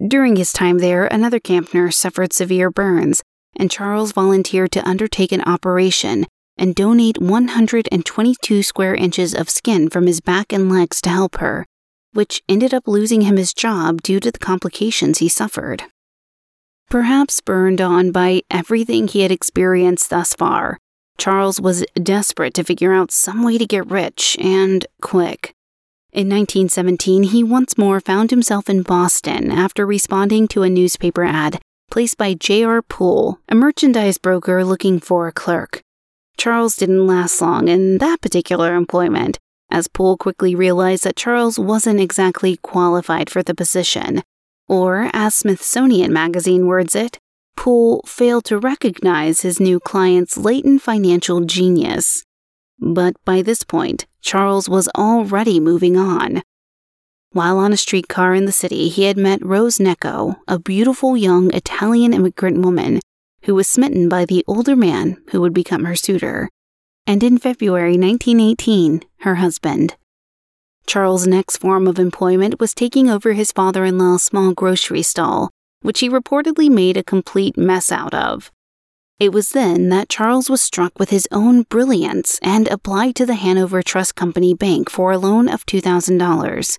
During 0.00 0.36
his 0.36 0.52
time 0.52 0.78
there, 0.78 1.06
another 1.06 1.40
camp 1.40 1.74
nurse 1.74 1.96
suffered 1.96 2.32
severe 2.32 2.70
burns, 2.70 3.24
and 3.56 3.72
Charles 3.72 4.12
volunteered 4.12 4.70
to 4.72 4.88
undertake 4.88 5.32
an 5.32 5.42
operation 5.42 6.26
and 6.56 6.76
donate 6.76 7.20
122 7.20 8.62
square 8.62 8.94
inches 8.94 9.34
of 9.34 9.50
skin 9.50 9.90
from 9.90 10.06
his 10.06 10.20
back 10.20 10.52
and 10.52 10.70
legs 10.70 11.00
to 11.00 11.10
help 11.10 11.38
her, 11.38 11.66
which 12.12 12.42
ended 12.48 12.72
up 12.72 12.86
losing 12.86 13.22
him 13.22 13.36
his 13.36 13.54
job 13.54 14.02
due 14.02 14.20
to 14.20 14.30
the 14.30 14.38
complications 14.38 15.18
he 15.18 15.28
suffered. 15.28 15.84
Perhaps 16.90 17.40
burned 17.40 17.80
on 17.80 18.12
by 18.12 18.42
everything 18.50 19.08
he 19.08 19.22
had 19.22 19.32
experienced 19.32 20.10
thus 20.10 20.34
far, 20.34 20.78
Charles 21.18 21.60
was 21.60 21.84
desperate 21.94 22.54
to 22.54 22.64
figure 22.64 22.92
out 22.92 23.10
some 23.10 23.42
way 23.42 23.58
to 23.58 23.66
get 23.66 23.90
rich, 23.90 24.36
and 24.40 24.86
quick. 25.00 25.54
In 26.12 26.28
1917, 26.28 27.22
he 27.24 27.42
once 27.42 27.78
more 27.78 28.00
found 28.00 28.30
himself 28.30 28.68
in 28.68 28.82
Boston 28.82 29.50
after 29.50 29.86
responding 29.86 30.46
to 30.48 30.62
a 30.62 30.68
newspaper 30.68 31.24
ad 31.24 31.60
placed 31.90 32.16
by 32.16 32.32
J.R. 32.34 32.82
Poole, 32.82 33.38
a 33.48 33.54
merchandise 33.54 34.18
broker 34.18 34.64
looking 34.64 34.98
for 34.98 35.28
a 35.28 35.32
clerk. 35.32 35.82
Charles 36.38 36.74
didn't 36.74 37.06
last 37.06 37.40
long 37.40 37.68
in 37.68 37.98
that 37.98 38.20
particular 38.20 38.74
employment, 38.74 39.38
as 39.72 39.88
Poole 39.88 40.16
quickly 40.16 40.54
realized 40.54 41.02
that 41.04 41.16
Charles 41.16 41.58
wasn't 41.58 41.98
exactly 41.98 42.58
qualified 42.58 43.28
for 43.30 43.42
the 43.42 43.54
position, 43.54 44.22
or, 44.68 45.10
as 45.12 45.34
Smithsonian 45.34 46.12
Magazine 46.12 46.66
words 46.66 46.94
it, 46.94 47.18
Poole 47.56 48.02
failed 48.06 48.44
to 48.44 48.58
recognize 48.58 49.40
his 49.40 49.58
new 49.58 49.80
client's 49.80 50.36
latent 50.36 50.82
financial 50.82 51.40
genius. 51.40 52.22
But 52.78 53.14
by 53.24 53.42
this 53.42 53.64
point, 53.64 54.06
Charles 54.20 54.68
was 54.68 54.88
already 54.96 55.58
moving 55.58 55.96
on. 55.96 56.42
While 57.32 57.58
on 57.58 57.72
a 57.72 57.76
streetcar 57.76 58.34
in 58.34 58.44
the 58.44 58.52
city, 58.52 58.88
he 58.88 59.04
had 59.04 59.16
met 59.16 59.44
Rose 59.44 59.78
Gnecco, 59.78 60.36
a 60.46 60.58
beautiful 60.58 61.16
young 61.16 61.52
Italian 61.54 62.12
immigrant 62.12 62.58
woman 62.58 63.00
who 63.44 63.54
was 63.54 63.68
smitten 63.68 64.08
by 64.08 64.24
the 64.24 64.44
older 64.46 64.76
man 64.76 65.16
who 65.30 65.40
would 65.40 65.54
become 65.54 65.84
her 65.84 65.96
suitor, 65.96 66.50
and 67.06 67.22
in 67.22 67.38
February 67.38 67.98
1918, 67.98 69.02
her 69.20 69.36
husband. 69.36 69.96
Charles' 70.86 71.26
next 71.26 71.58
form 71.58 71.86
of 71.86 71.98
employment 71.98 72.60
was 72.60 72.74
taking 72.74 73.08
over 73.08 73.32
his 73.32 73.52
father 73.52 73.84
in 73.84 73.98
law's 73.98 74.22
small 74.22 74.52
grocery 74.52 75.02
stall 75.02 75.50
which 75.82 76.00
he 76.00 76.08
reportedly 76.08 76.70
made 76.70 76.96
a 76.96 77.02
complete 77.02 77.56
mess 77.56 77.92
out 77.92 78.14
of. 78.14 78.50
It 79.18 79.32
was 79.32 79.50
then 79.50 79.88
that 79.90 80.08
Charles 80.08 80.48
was 80.48 80.62
struck 80.62 80.98
with 80.98 81.10
his 81.10 81.28
own 81.30 81.62
brilliance 81.62 82.38
and 82.42 82.66
applied 82.68 83.14
to 83.16 83.26
the 83.26 83.34
Hanover 83.34 83.82
Trust 83.82 84.16
Company 84.16 84.54
Bank 84.54 84.90
for 84.90 85.12
a 85.12 85.18
loan 85.18 85.48
of 85.48 85.66
$2,000. 85.66 86.78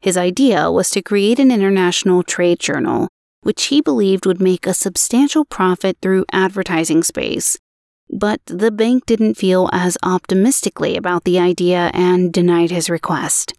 His 0.00 0.16
idea 0.16 0.70
was 0.70 0.90
to 0.90 1.02
create 1.02 1.38
an 1.38 1.50
international 1.50 2.22
trade 2.22 2.58
journal, 2.58 3.08
which 3.42 3.66
he 3.66 3.80
believed 3.80 4.26
would 4.26 4.40
make 4.40 4.66
a 4.66 4.74
substantial 4.74 5.44
profit 5.44 5.98
through 6.00 6.24
advertising 6.32 7.02
space. 7.02 7.58
But 8.10 8.40
the 8.46 8.70
bank 8.70 9.06
didn't 9.06 9.34
feel 9.34 9.68
as 9.72 9.98
optimistically 10.02 10.96
about 10.96 11.24
the 11.24 11.38
idea 11.38 11.90
and 11.92 12.32
denied 12.32 12.70
his 12.70 12.88
request. 12.88 13.52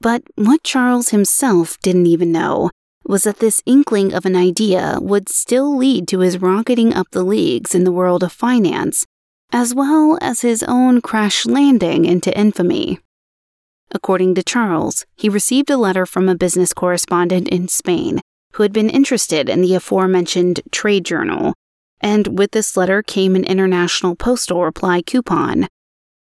But 0.00 0.22
what 0.34 0.64
Charles 0.64 1.10
himself 1.10 1.78
didn't 1.80 2.06
even 2.06 2.32
know 2.32 2.70
was 3.06 3.24
that 3.24 3.38
this 3.38 3.62
inkling 3.66 4.12
of 4.12 4.26
an 4.26 4.34
idea 4.34 4.98
would 5.00 5.28
still 5.28 5.76
lead 5.76 6.08
to 6.08 6.20
his 6.20 6.40
rocketing 6.40 6.94
up 6.94 7.06
the 7.10 7.22
leagues 7.22 7.74
in 7.74 7.84
the 7.84 7.92
world 7.92 8.22
of 8.22 8.32
finance, 8.32 9.06
as 9.52 9.74
well 9.74 10.18
as 10.20 10.40
his 10.40 10.62
own 10.64 11.00
crash 11.00 11.46
landing 11.46 12.04
into 12.04 12.36
infamy. 12.36 12.98
According 13.92 14.34
to 14.34 14.42
Charles, 14.42 15.04
he 15.14 15.28
received 15.28 15.70
a 15.70 15.76
letter 15.76 16.06
from 16.06 16.28
a 16.28 16.34
business 16.34 16.72
correspondent 16.72 17.48
in 17.48 17.68
Spain 17.68 18.20
who 18.54 18.62
had 18.62 18.72
been 18.72 18.90
interested 18.90 19.48
in 19.48 19.60
the 19.60 19.74
aforementioned 19.74 20.60
trade 20.70 21.04
journal, 21.04 21.54
and 22.04 22.38
with 22.38 22.50
this 22.50 22.76
letter 22.76 23.02
came 23.02 23.34
an 23.34 23.44
international 23.44 24.14
postal 24.14 24.62
reply 24.62 25.00
coupon. 25.00 25.66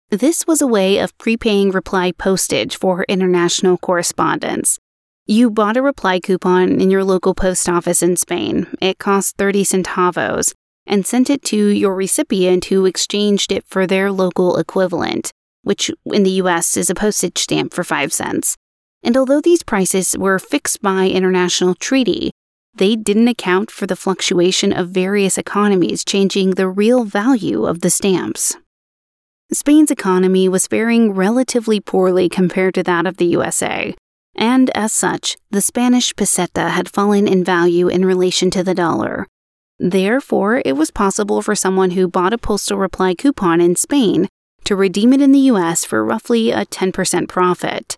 This 0.08 0.46
was 0.46 0.62
a 0.62 0.66
way 0.66 0.98
of 0.98 1.16
prepaying 1.18 1.72
reply 1.72 2.10
postage 2.12 2.74
for 2.78 3.04
international 3.06 3.76
correspondence, 3.76 4.78
You 5.26 5.50
bought 5.50 5.76
a 5.76 5.82
reply 5.82 6.20
coupon 6.20 6.80
in 6.80 6.90
your 6.90 7.04
local 7.04 7.34
post 7.34 7.68
office 7.68 8.02
in 8.02 8.16
Spain. 8.16 8.66
It 8.80 8.96
cost 8.96 9.36
30 9.36 9.64
centavos 9.64 10.54
and 10.86 11.06
sent 11.06 11.28
it 11.28 11.42
to 11.42 11.58
your 11.58 11.94
recipient 11.94 12.64
who 12.64 12.86
exchanged 12.86 13.52
it 13.52 13.66
for 13.66 13.86
their 13.86 14.10
local 14.10 14.56
equivalent, 14.56 15.30
which 15.64 15.90
in 16.06 16.22
the 16.22 16.40
US 16.42 16.78
is 16.78 16.88
a 16.88 16.94
postage 16.94 17.36
stamp 17.36 17.74
for 17.74 17.84
5 17.84 18.10
cents. 18.10 18.56
And 19.02 19.18
although 19.18 19.42
these 19.42 19.62
prices 19.62 20.16
were 20.16 20.38
fixed 20.38 20.80
by 20.80 21.10
international 21.10 21.74
treaty, 21.74 22.30
they 22.78 22.96
didn't 22.96 23.28
account 23.28 23.70
for 23.70 23.86
the 23.86 23.96
fluctuation 23.96 24.72
of 24.72 24.90
various 24.90 25.36
economies 25.36 26.04
changing 26.04 26.52
the 26.52 26.68
real 26.68 27.04
value 27.04 27.66
of 27.66 27.80
the 27.80 27.90
stamps. 27.90 28.56
Spain's 29.52 29.90
economy 29.90 30.48
was 30.48 30.66
faring 30.66 31.12
relatively 31.12 31.80
poorly 31.80 32.28
compared 32.28 32.74
to 32.74 32.82
that 32.82 33.06
of 33.06 33.16
the 33.16 33.26
USA, 33.26 33.94
and 34.36 34.70
as 34.76 34.92
such, 34.92 35.36
the 35.50 35.60
Spanish 35.60 36.14
peseta 36.14 36.70
had 36.70 36.88
fallen 36.88 37.26
in 37.26 37.42
value 37.42 37.88
in 37.88 38.04
relation 38.04 38.50
to 38.50 38.62
the 38.62 38.74
dollar. 38.74 39.26
Therefore, 39.78 40.62
it 40.64 40.76
was 40.76 40.90
possible 40.90 41.42
for 41.42 41.54
someone 41.54 41.92
who 41.92 42.08
bought 42.08 42.32
a 42.32 42.38
postal 42.38 42.78
reply 42.78 43.14
coupon 43.14 43.60
in 43.60 43.74
Spain 43.74 44.28
to 44.64 44.76
redeem 44.76 45.12
it 45.12 45.22
in 45.22 45.32
the 45.32 45.50
US 45.52 45.84
for 45.84 46.04
roughly 46.04 46.50
a 46.50 46.66
10% 46.66 47.28
profit. 47.28 47.96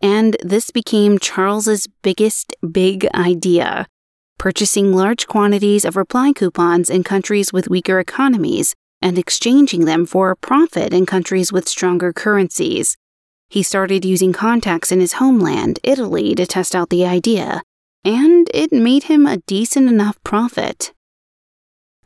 And 0.00 0.36
this 0.42 0.70
became 0.70 1.18
Charles's 1.18 1.86
biggest 2.02 2.54
big 2.72 3.06
idea 3.14 3.86
purchasing 4.38 4.92
large 4.94 5.26
quantities 5.26 5.84
of 5.84 5.96
reply 5.96 6.32
coupons 6.32 6.88
in 6.88 7.02
countries 7.02 7.52
with 7.52 7.68
weaker 7.68 7.98
economies 7.98 8.74
and 9.02 9.18
exchanging 9.18 9.84
them 9.84 10.06
for 10.06 10.30
a 10.30 10.36
profit 10.36 10.92
in 10.92 11.04
countries 11.04 11.52
with 11.52 11.68
stronger 11.68 12.12
currencies. 12.12 12.96
He 13.48 13.62
started 13.62 14.04
using 14.04 14.32
contacts 14.32 14.92
in 14.92 15.00
his 15.00 15.14
homeland, 15.14 15.80
Italy, 15.82 16.34
to 16.34 16.46
test 16.46 16.74
out 16.74 16.90
the 16.90 17.04
idea, 17.04 17.62
and 18.04 18.48
it 18.54 18.72
made 18.72 19.04
him 19.04 19.26
a 19.26 19.38
decent 19.46 19.88
enough 19.88 20.22
profit. 20.22 20.92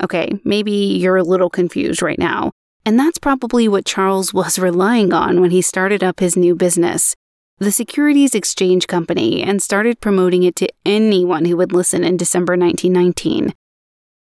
Okay, 0.03 0.40
maybe 0.45 0.73
you're 0.73 1.16
a 1.16 1.23
little 1.23 1.51
confused 1.51 2.03
right 2.03 2.18
now, 2.18 2.53
and 2.85 2.99
that's 2.99 3.18
probably 3.18 3.68
what 3.68 3.85
Charles 3.85 4.33
was 4.33 4.59
relying 4.59 5.12
on 5.12 5.40
when 5.40 5.51
he 5.51 5.62
started 5.62 6.03
up 6.03 6.21
his 6.21 6.37
new 6.37 6.55
business 6.55 7.14
the 7.62 7.72
Securities 7.72 8.35
Exchange 8.35 8.88
Company 8.88 9.42
and 9.42 9.62
started 9.62 10.01
promoting 10.01 10.42
it 10.42 10.57
to 10.57 10.68
anyone 10.85 11.44
who 11.44 11.57
would 11.57 11.72
listen 11.72 12.03
in 12.03 12.16
December 12.16 12.57
1919. 12.57 13.55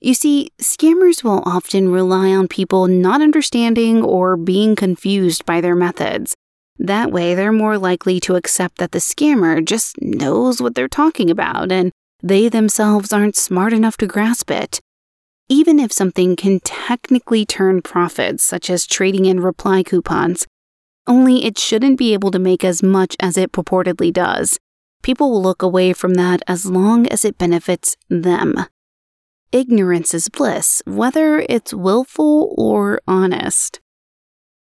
You 0.01 0.15
see, 0.15 0.51
scammers 0.61 1.25
will 1.25 1.43
often 1.47 1.91
rely 1.91 2.31
on 2.31 2.49
people 2.49 2.87
not 2.87 3.23
understanding 3.23 4.03
or 4.03 4.37
being 4.37 4.77
confused 4.77 5.47
by 5.47 5.61
their 5.61 5.75
methods. 5.75 6.35
That 6.79 7.13
way, 7.13 7.35
they're 7.35 7.53
more 7.53 7.79
likely 7.79 8.21
to 8.21 8.37
accept 8.37 8.79
that 8.79 8.93
the 8.93 8.99
scammer 8.99 9.65
just 9.65 10.01
knows 10.01 10.61
what 10.61 10.75
they're 10.75 10.89
talking 10.89 11.31
about 11.31 11.73
and 11.73 11.93
they 12.23 12.49
themselves 12.49 13.13
aren't 13.13 13.37
smart 13.37 13.73
enough 13.73 13.97
to 13.99 14.07
grasp 14.07 14.51
it. 14.51 14.81
Even 15.49 15.79
if 15.79 15.93
something 15.93 16.37
can 16.37 16.61
technically 16.61 17.45
turn 17.45 17.83
profits, 17.83 18.45
such 18.45 18.71
as 18.71 18.87
trading 18.87 19.25
in 19.25 19.41
reply 19.41 19.83
coupons, 19.83 20.47
only 21.07 21.45
it 21.45 21.59
shouldn't 21.59 21.99
be 21.99 22.13
able 22.13 22.31
to 22.31 22.39
make 22.39 22.65
as 22.65 22.83
much 22.83 23.17
as 23.21 23.37
it 23.37 23.53
purportedly 23.53 24.13
does. 24.13 24.59
People 25.03 25.31
will 25.31 25.43
look 25.43 25.63
away 25.63 25.93
from 25.93 26.15
that 26.15 26.43
as 26.47 26.67
long 26.67 27.07
as 27.09 27.25
it 27.25 27.39
benefits 27.39 27.97
them. 28.09 28.55
Ignorance 29.53 30.15
is 30.15 30.29
bliss, 30.29 30.83
whether 30.87 31.41
it's 31.49 31.75
willful 31.75 32.55
or 32.57 33.01
honest. 33.09 33.81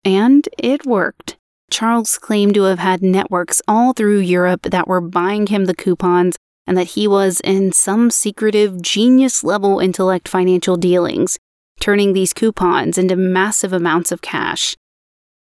And 0.04 0.48
it 0.56 0.86
worked. 0.86 1.36
Charles 1.70 2.18
claimed 2.18 2.54
to 2.54 2.62
have 2.62 2.78
had 2.78 3.02
networks 3.02 3.60
all 3.66 3.92
through 3.92 4.20
Europe 4.20 4.62
that 4.62 4.86
were 4.86 5.00
buying 5.00 5.48
him 5.48 5.64
the 5.64 5.74
coupons 5.74 6.36
and 6.66 6.76
that 6.76 6.88
he 6.88 7.08
was 7.08 7.40
in 7.40 7.72
some 7.72 8.10
secretive 8.10 8.80
genius 8.80 9.42
level 9.42 9.80
intellect 9.80 10.28
financial 10.28 10.76
dealings, 10.76 11.38
turning 11.80 12.12
these 12.12 12.32
coupons 12.32 12.98
into 12.98 13.16
massive 13.16 13.72
amounts 13.72 14.12
of 14.12 14.22
cash. 14.22 14.76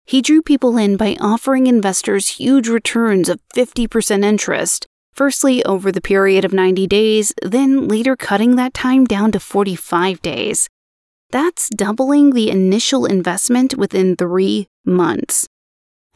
He 0.08 0.22
drew 0.22 0.40
people 0.40 0.78
in 0.78 0.96
by 0.96 1.18
offering 1.20 1.66
investors 1.66 2.38
huge 2.38 2.66
returns 2.66 3.28
of 3.28 3.42
50% 3.54 4.24
interest, 4.24 4.86
firstly 5.12 5.62
over 5.66 5.92
the 5.92 6.00
period 6.00 6.46
of 6.46 6.52
90 6.54 6.86
days, 6.86 7.34
then 7.42 7.86
later 7.86 8.16
cutting 8.16 8.56
that 8.56 8.72
time 8.72 9.04
down 9.04 9.32
to 9.32 9.38
45 9.38 10.22
days. 10.22 10.66
That's 11.28 11.68
doubling 11.68 12.32
the 12.32 12.48
initial 12.48 13.04
investment 13.04 13.76
within 13.76 14.16
three 14.16 14.66
months. 14.82 15.46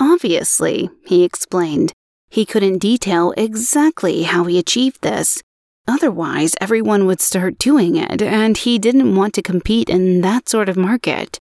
Obviously, 0.00 0.88
he 1.04 1.22
explained, 1.22 1.92
he 2.30 2.46
couldn't 2.46 2.78
detail 2.78 3.34
exactly 3.36 4.22
how 4.22 4.44
he 4.44 4.58
achieved 4.58 5.02
this. 5.02 5.42
Otherwise, 5.86 6.54
everyone 6.62 7.04
would 7.04 7.20
start 7.20 7.58
doing 7.58 7.96
it, 7.96 8.22
and 8.22 8.56
he 8.56 8.78
didn't 8.78 9.14
want 9.14 9.34
to 9.34 9.42
compete 9.42 9.90
in 9.90 10.22
that 10.22 10.48
sort 10.48 10.70
of 10.70 10.78
market. 10.78 11.38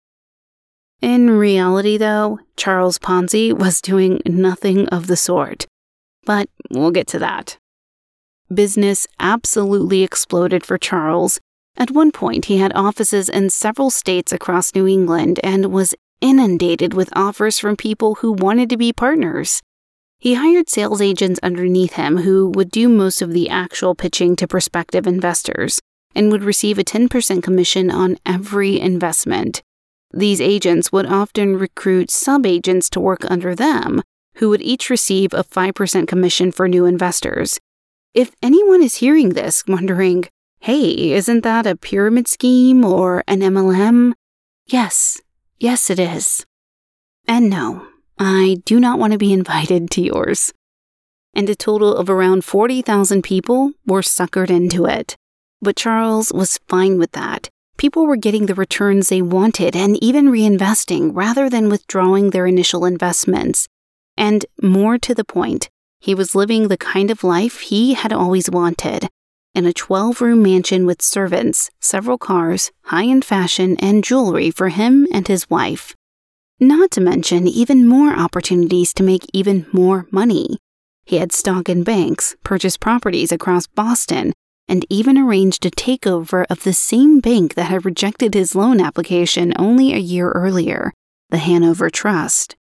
In 1.02 1.30
reality, 1.30 1.98
though, 1.98 2.40
Charles 2.56 2.98
Ponzi 2.98 3.54
was 3.54 3.82
doing 3.82 4.20
nothing 4.26 4.88
of 4.90 5.08
the 5.08 5.16
sort. 5.16 5.68
But 6.26 6.50
we'll 6.72 6.92
get 6.92 7.08
to 7.08 7.20
that. 7.20 7.58
Business 8.54 9.06
absolutely 9.20 10.02
exploded 10.04 10.66
for 10.66 10.78
Charles. 10.78 11.40
At 11.76 11.92
one 11.92 12.12
point, 12.12 12.46
he 12.46 12.58
had 12.58 12.72
offices 12.74 13.30
in 13.30 13.52
several 13.52 13.92
states 13.92 14.32
across 14.32 14.74
New 14.74 14.88
England 14.88 15.40
and 15.44 15.72
was 15.72 15.94
inundated 16.22 16.96
with 16.96 17.16
offers 17.16 17.60
from 17.60 17.76
people 17.76 18.16
who 18.16 18.32
wanted 18.32 18.70
to 18.72 18.78
be 18.78 18.92
partners. 18.92 19.62
He 20.18 20.34
hired 20.34 20.68
sales 20.68 21.00
agents 21.00 21.40
underneath 21.44 21.94
him 21.94 22.18
who 22.18 22.50
would 22.56 22.72
do 22.72 22.90
most 22.90 23.22
of 23.22 23.34
the 23.34 23.50
actual 23.50 23.94
pitching 23.94 24.36
to 24.38 24.48
prospective 24.48 25.06
investors 25.06 25.80
and 26.16 26.32
would 26.32 26.44
receive 26.44 26.80
a 26.80 26.84
10% 26.84 27.44
commission 27.44 27.92
on 27.92 28.18
every 28.26 28.80
investment. 28.80 29.62
These 30.12 30.40
agents 30.40 30.92
would 30.92 31.06
often 31.06 31.58
recruit 31.58 32.10
sub 32.10 32.46
agents 32.46 32.90
to 32.92 33.00
work 33.00 33.30
under 33.30 33.54
them, 33.54 34.02
who 34.36 34.50
would 34.50 34.62
each 34.62 34.90
receive 34.90 35.34
a 35.34 35.44
5% 35.44 36.08
commission 36.08 36.52
for 36.52 36.68
new 36.68 36.86
investors. 36.86 37.60
If 38.14 38.32
anyone 38.42 38.82
is 38.82 38.96
hearing 38.96 39.30
this 39.30 39.66
wondering, 39.68 40.26
hey, 40.60 41.12
isn't 41.12 41.44
that 41.44 41.68
a 41.68 41.76
pyramid 41.76 42.28
scheme 42.28 42.86
or 42.86 43.24
an 43.28 43.42
MLM? 43.42 44.14
Yes, 44.66 45.20
yes, 45.60 45.90
it 45.90 46.00
is. 46.00 46.46
And 47.28 47.50
no, 47.50 47.88
I 48.18 48.58
do 48.66 48.80
not 48.80 49.00
want 49.00 49.12
to 49.12 49.20
be 49.20 49.34
invited 49.34 49.92
to 49.92 50.02
yours. 50.02 50.54
And 51.34 51.50
a 51.50 51.56
total 51.56 51.96
of 51.96 52.10
around 52.10 52.46
40,000 52.46 53.22
people 53.22 53.74
were 53.86 54.02
suckered 54.02 54.50
into 54.50 54.86
it. 54.86 55.16
But 55.62 55.76
Charles 55.76 56.32
was 56.32 56.60
fine 56.68 56.98
with 56.98 57.12
that 57.12 57.50
people 57.78 58.06
were 58.06 58.16
getting 58.16 58.46
the 58.46 58.56
returns 58.56 59.10
they 59.10 59.22
wanted 59.22 59.76
and 59.76 60.02
even 60.04 60.32
reinvesting 60.32 61.12
rather 61.14 61.50
than 61.50 61.70
withdrawing 61.70 62.32
their 62.32 62.48
initial 62.48 62.86
investments. 62.86 63.68
And 64.18 64.46
more 64.62 64.98
to 64.98 65.14
the 65.14 65.24
point, 65.24 65.70
he 66.00 66.16
was 66.16 66.36
living 66.36 66.68
the 66.68 66.78
kind 66.78 67.12
of 67.12 67.24
life 67.24 67.60
he 67.62 67.94
had 67.94 68.12
always 68.12 68.50
wanted 68.50 69.08
in 69.58 69.66
a 69.66 69.74
12 69.74 70.22
room 70.22 70.44
mansion 70.44 70.86
with 70.86 71.02
servants, 71.02 71.72
several 71.80 72.20
cars, 72.20 72.72
high 72.84 73.06
end 73.06 73.26
fashion, 73.26 73.76
and 73.78 74.04
jewelry 74.04 74.52
for 74.52 74.70
him 74.70 75.08
and 75.12 75.28
his 75.28 75.50
wife. 75.50 75.96
Not 76.60 76.92
to 76.92 77.02
mention 77.02 77.48
even 77.48 77.88
more 77.88 78.14
opportunities 78.14 78.94
to 78.94 79.04
make 79.04 79.26
even 79.34 79.66
more 79.72 80.06
money. 80.12 80.60
He 81.06 81.18
had 81.18 81.32
stock 81.32 81.70
in 81.70 81.84
banks, 81.84 82.36
purchased 82.44 82.80
properties 82.80 83.32
across 83.32 83.66
Boston, 83.66 84.32
and 84.68 84.86
even 84.90 85.18
arranged 85.18 85.66
a 85.66 85.72
takeover 85.72 86.46
of 86.50 86.64
the 86.64 86.74
same 86.74 87.20
bank 87.20 87.56
that 87.56 87.66
had 87.66 87.86
rejected 87.86 88.34
his 88.34 88.56
loan 88.56 88.82
application 88.82 89.54
only 89.58 89.94
a 89.94 89.98
year 89.98 90.32
earlier, 90.32 90.94
the 91.30 91.38
Hanover 91.38 91.90
Trust. 91.90 92.56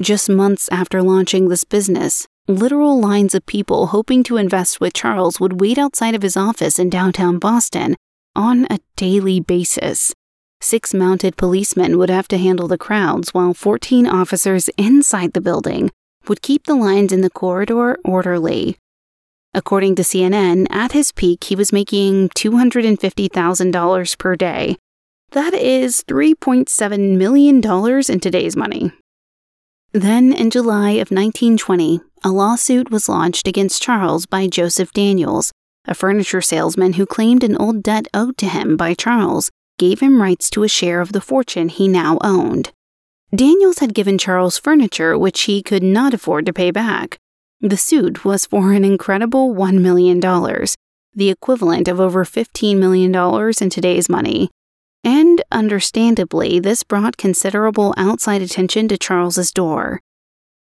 Just 0.00 0.28
months 0.28 0.68
after 0.72 1.02
launching 1.02 1.48
this 1.48 1.64
business, 1.64 2.26
literal 2.48 3.00
lines 3.00 3.34
of 3.34 3.46
people 3.46 3.88
hoping 3.88 4.22
to 4.24 4.36
invest 4.36 4.80
with 4.80 4.94
Charles 4.94 5.38
would 5.38 5.60
wait 5.60 5.78
outside 5.78 6.14
of 6.14 6.22
his 6.22 6.36
office 6.36 6.78
in 6.78 6.90
downtown 6.90 7.38
Boston 7.38 7.94
on 8.34 8.66
a 8.70 8.80
daily 8.96 9.38
basis. 9.38 10.14
Six 10.60 10.94
mounted 10.94 11.36
policemen 11.36 11.98
would 11.98 12.10
have 12.10 12.28
to 12.28 12.38
handle 12.38 12.68
the 12.68 12.78
crowds, 12.78 13.34
while 13.34 13.52
14 13.52 14.06
officers 14.06 14.68
inside 14.78 15.32
the 15.32 15.40
building 15.40 15.90
would 16.28 16.40
keep 16.40 16.66
the 16.66 16.74
lines 16.74 17.12
in 17.12 17.20
the 17.20 17.30
corridor 17.30 17.98
orderly. 18.04 18.76
According 19.54 19.96
to 19.96 20.02
CNN, 20.02 20.66
at 20.70 20.92
his 20.92 21.12
peak, 21.12 21.44
he 21.44 21.56
was 21.56 21.72
making 21.72 22.30
$250,000 22.30 24.18
per 24.18 24.36
day. 24.36 24.76
That 25.32 25.52
is 25.52 26.02
$3.7 26.08 27.16
million 27.16 27.56
in 27.56 28.20
today's 28.20 28.56
money. 28.56 28.92
Then, 29.92 30.32
in 30.32 30.48
July 30.48 30.92
of 30.92 31.10
1920, 31.10 32.00
a 32.24 32.30
lawsuit 32.30 32.90
was 32.90 33.10
launched 33.10 33.46
against 33.46 33.82
Charles 33.82 34.24
by 34.24 34.46
Joseph 34.46 34.90
Daniels, 34.92 35.52
a 35.86 35.94
furniture 35.94 36.40
salesman 36.40 36.94
who 36.94 37.04
claimed 37.04 37.44
an 37.44 37.56
old 37.58 37.82
debt 37.82 38.06
owed 38.14 38.38
to 38.38 38.46
him 38.46 38.76
by 38.76 38.94
Charles 38.94 39.50
gave 39.78 40.00
him 40.00 40.22
rights 40.22 40.48
to 40.50 40.62
a 40.62 40.68
share 40.68 41.00
of 41.00 41.12
the 41.12 41.20
fortune 41.20 41.68
he 41.68 41.88
now 41.88 42.16
owned. 42.22 42.72
Daniels 43.34 43.80
had 43.80 43.94
given 43.94 44.16
Charles 44.16 44.58
furniture 44.58 45.18
which 45.18 45.42
he 45.42 45.62
could 45.62 45.82
not 45.82 46.14
afford 46.14 46.46
to 46.46 46.52
pay 46.52 46.70
back. 46.70 47.18
The 47.64 47.76
suit 47.76 48.24
was 48.24 48.44
for 48.44 48.72
an 48.72 48.84
incredible 48.84 49.54
$1 49.54 49.80
million, 49.80 50.18
the 50.18 51.30
equivalent 51.30 51.86
of 51.86 52.00
over 52.00 52.24
$15 52.24 52.76
million 52.76 53.14
in 53.60 53.70
today's 53.70 54.08
money. 54.08 54.50
And 55.04 55.42
understandably, 55.52 56.58
this 56.58 56.82
brought 56.82 57.16
considerable 57.16 57.94
outside 57.96 58.42
attention 58.42 58.88
to 58.88 58.98
Charles's 58.98 59.52
door. 59.52 60.00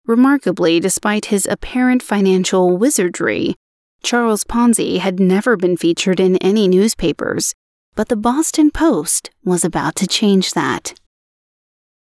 Remarkably, 0.06 0.78
despite 0.78 1.26
his 1.26 1.48
apparent 1.50 2.00
financial 2.00 2.76
wizardry, 2.76 3.56
Charles 4.04 4.44
Ponzi 4.44 4.98
had 4.98 5.18
never 5.18 5.56
been 5.56 5.76
featured 5.76 6.20
in 6.20 6.36
any 6.36 6.68
newspapers, 6.68 7.54
but 7.96 8.08
the 8.08 8.16
Boston 8.16 8.70
Post 8.70 9.30
was 9.44 9.64
about 9.64 9.96
to 9.96 10.06
change 10.06 10.52
that. 10.52 10.94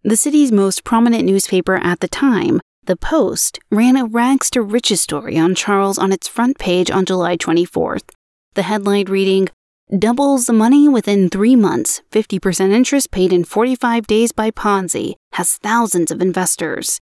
The 0.04 0.18
city's 0.18 0.52
most 0.52 0.84
prominent 0.84 1.26
newspaper 1.26 1.76
at 1.76 2.00
the 2.00 2.08
time, 2.08 2.62
The 2.86 2.96
Post, 2.98 3.60
ran 3.70 3.96
a 3.96 4.06
rags 4.06 4.50
to 4.50 4.62
riches 4.64 5.02
story 5.02 5.38
on 5.38 5.54
Charles 5.54 6.00
on 6.00 6.12
its 6.12 6.28
front 6.28 6.58
page 6.58 6.90
on 6.90 7.06
July 7.06 7.38
24th. 7.38 8.10
The 8.56 8.64
headline 8.64 9.06
reading, 9.06 9.50
Doubles 9.98 10.48
the 10.48 10.54
money 10.54 10.90
within 10.90 11.30
three 11.30 11.56
months, 11.56 12.02
50% 12.12 12.72
interest 12.72 13.12
paid 13.12 13.32
in 13.32 13.44
45 13.44 14.08
days 14.08 14.32
by 14.32 14.50
Ponzi, 14.50 15.14
has 15.34 15.58
thousands 15.58 16.10
of 16.10 16.22
investors. 16.22 17.00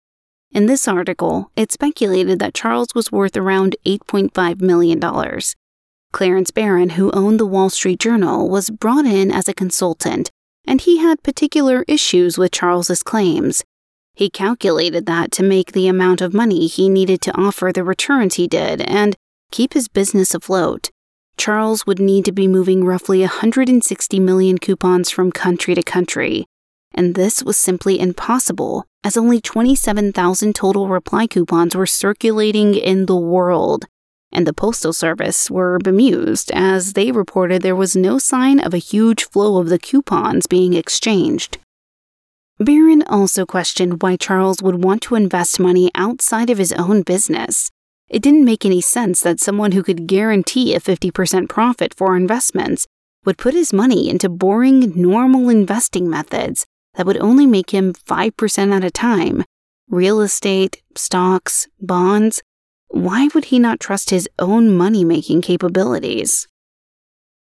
In 0.51 0.65
this 0.65 0.87
article, 0.87 1.51
it 1.55 1.71
speculated 1.71 2.39
that 2.39 2.55
Charles 2.55 2.95
was 2.95 3.11
worth 3.11 3.37
around 3.37 3.75
$8.5 3.85 4.59
million. 4.59 4.99
Clarence 6.11 6.49
Barron, 6.49 6.91
who 6.91 7.11
owned 7.11 7.39
the 7.39 7.45
Wall 7.45 7.69
Street 7.69 7.99
Journal, 7.99 8.49
was 8.49 8.71
brought 8.71 9.05
in 9.05 9.31
as 9.31 9.47
a 9.47 9.53
consultant, 9.53 10.31
and 10.65 10.81
he 10.81 10.97
had 10.97 11.21
particular 11.21 11.85
issues 11.87 12.37
with 12.39 12.51
Charles's 12.51 13.03
claims. 13.03 13.63
He 14.17 14.31
calculated 14.31 15.05
that 15.05 15.31
to 15.33 15.43
make 15.43 15.73
the 15.73 15.87
amount 15.87 16.21
of 16.21 16.33
money 16.33 16.65
he 16.65 16.89
needed 16.89 17.21
to 17.21 17.37
offer 17.37 17.71
the 17.71 17.83
returns 17.83 18.33
he 18.33 18.47
did 18.47 18.81
and 18.81 19.15
keep 19.51 19.73
his 19.73 19.87
business 19.87 20.33
afloat, 20.33 20.89
Charles 21.37 21.85
would 21.85 21.99
need 21.99 22.25
to 22.25 22.31
be 22.31 22.47
moving 22.47 22.83
roughly 22.83 23.19
160 23.19 24.19
million 24.19 24.57
coupons 24.57 25.11
from 25.11 25.31
country 25.31 25.75
to 25.75 25.83
country. 25.83 26.47
And 26.95 27.13
this 27.13 27.43
was 27.43 27.57
simply 27.57 27.99
impossible, 27.99 28.85
as 29.03 29.17
only 29.17 29.39
27,000 29.39 30.55
total 30.55 30.87
reply 30.87 31.27
coupons 31.27 31.75
were 31.75 31.85
circulating 31.85 32.73
in 32.73 33.05
the 33.05 33.15
world. 33.15 33.85
And 34.31 34.47
the 34.47 34.51
Postal 34.51 34.93
Service 34.93 35.51
were 35.51 35.77
bemused 35.77 36.49
as 36.55 36.93
they 36.93 37.11
reported 37.11 37.61
there 37.61 37.75
was 37.75 37.95
no 37.95 38.17
sign 38.17 38.59
of 38.59 38.73
a 38.73 38.79
huge 38.79 39.25
flow 39.25 39.59
of 39.59 39.69
the 39.69 39.77
coupons 39.77 40.47
being 40.47 40.73
exchanged. 40.73 41.59
Barron 42.59 43.03
also 43.03 43.45
questioned 43.45 44.01
why 44.01 44.15
Charles 44.15 44.63
would 44.63 44.83
want 44.83 45.03
to 45.03 45.15
invest 45.15 45.59
money 45.59 45.91
outside 45.93 46.49
of 46.49 46.57
his 46.57 46.73
own 46.73 47.03
business. 47.03 47.69
It 48.09 48.21
didn't 48.23 48.45
make 48.45 48.65
any 48.65 48.81
sense 48.81 49.21
that 49.21 49.39
someone 49.39 49.73
who 49.73 49.83
could 49.83 50.07
guarantee 50.07 50.73
a 50.73 50.79
50% 50.79 51.49
profit 51.49 51.93
for 51.93 52.15
investments 52.15 52.87
would 53.25 53.37
put 53.37 53.53
his 53.53 53.73
money 53.73 54.09
into 54.09 54.27
boring, 54.27 54.91
normal 54.95 55.49
investing 55.49 56.09
methods 56.09 56.65
that 56.95 57.05
would 57.05 57.17
only 57.17 57.45
make 57.45 57.71
him 57.71 57.93
5% 57.93 58.75
at 58.75 58.83
a 58.83 58.89
time. 58.89 59.43
Real 59.89 60.21
estate, 60.21 60.81
stocks, 60.95 61.67
bonds. 61.79 62.41
Why 62.87 63.29
would 63.35 63.45
he 63.45 63.59
not 63.59 63.79
trust 63.79 64.09
his 64.09 64.27
own 64.39 64.75
money 64.75 65.03
making 65.03 65.41
capabilities? 65.41 66.47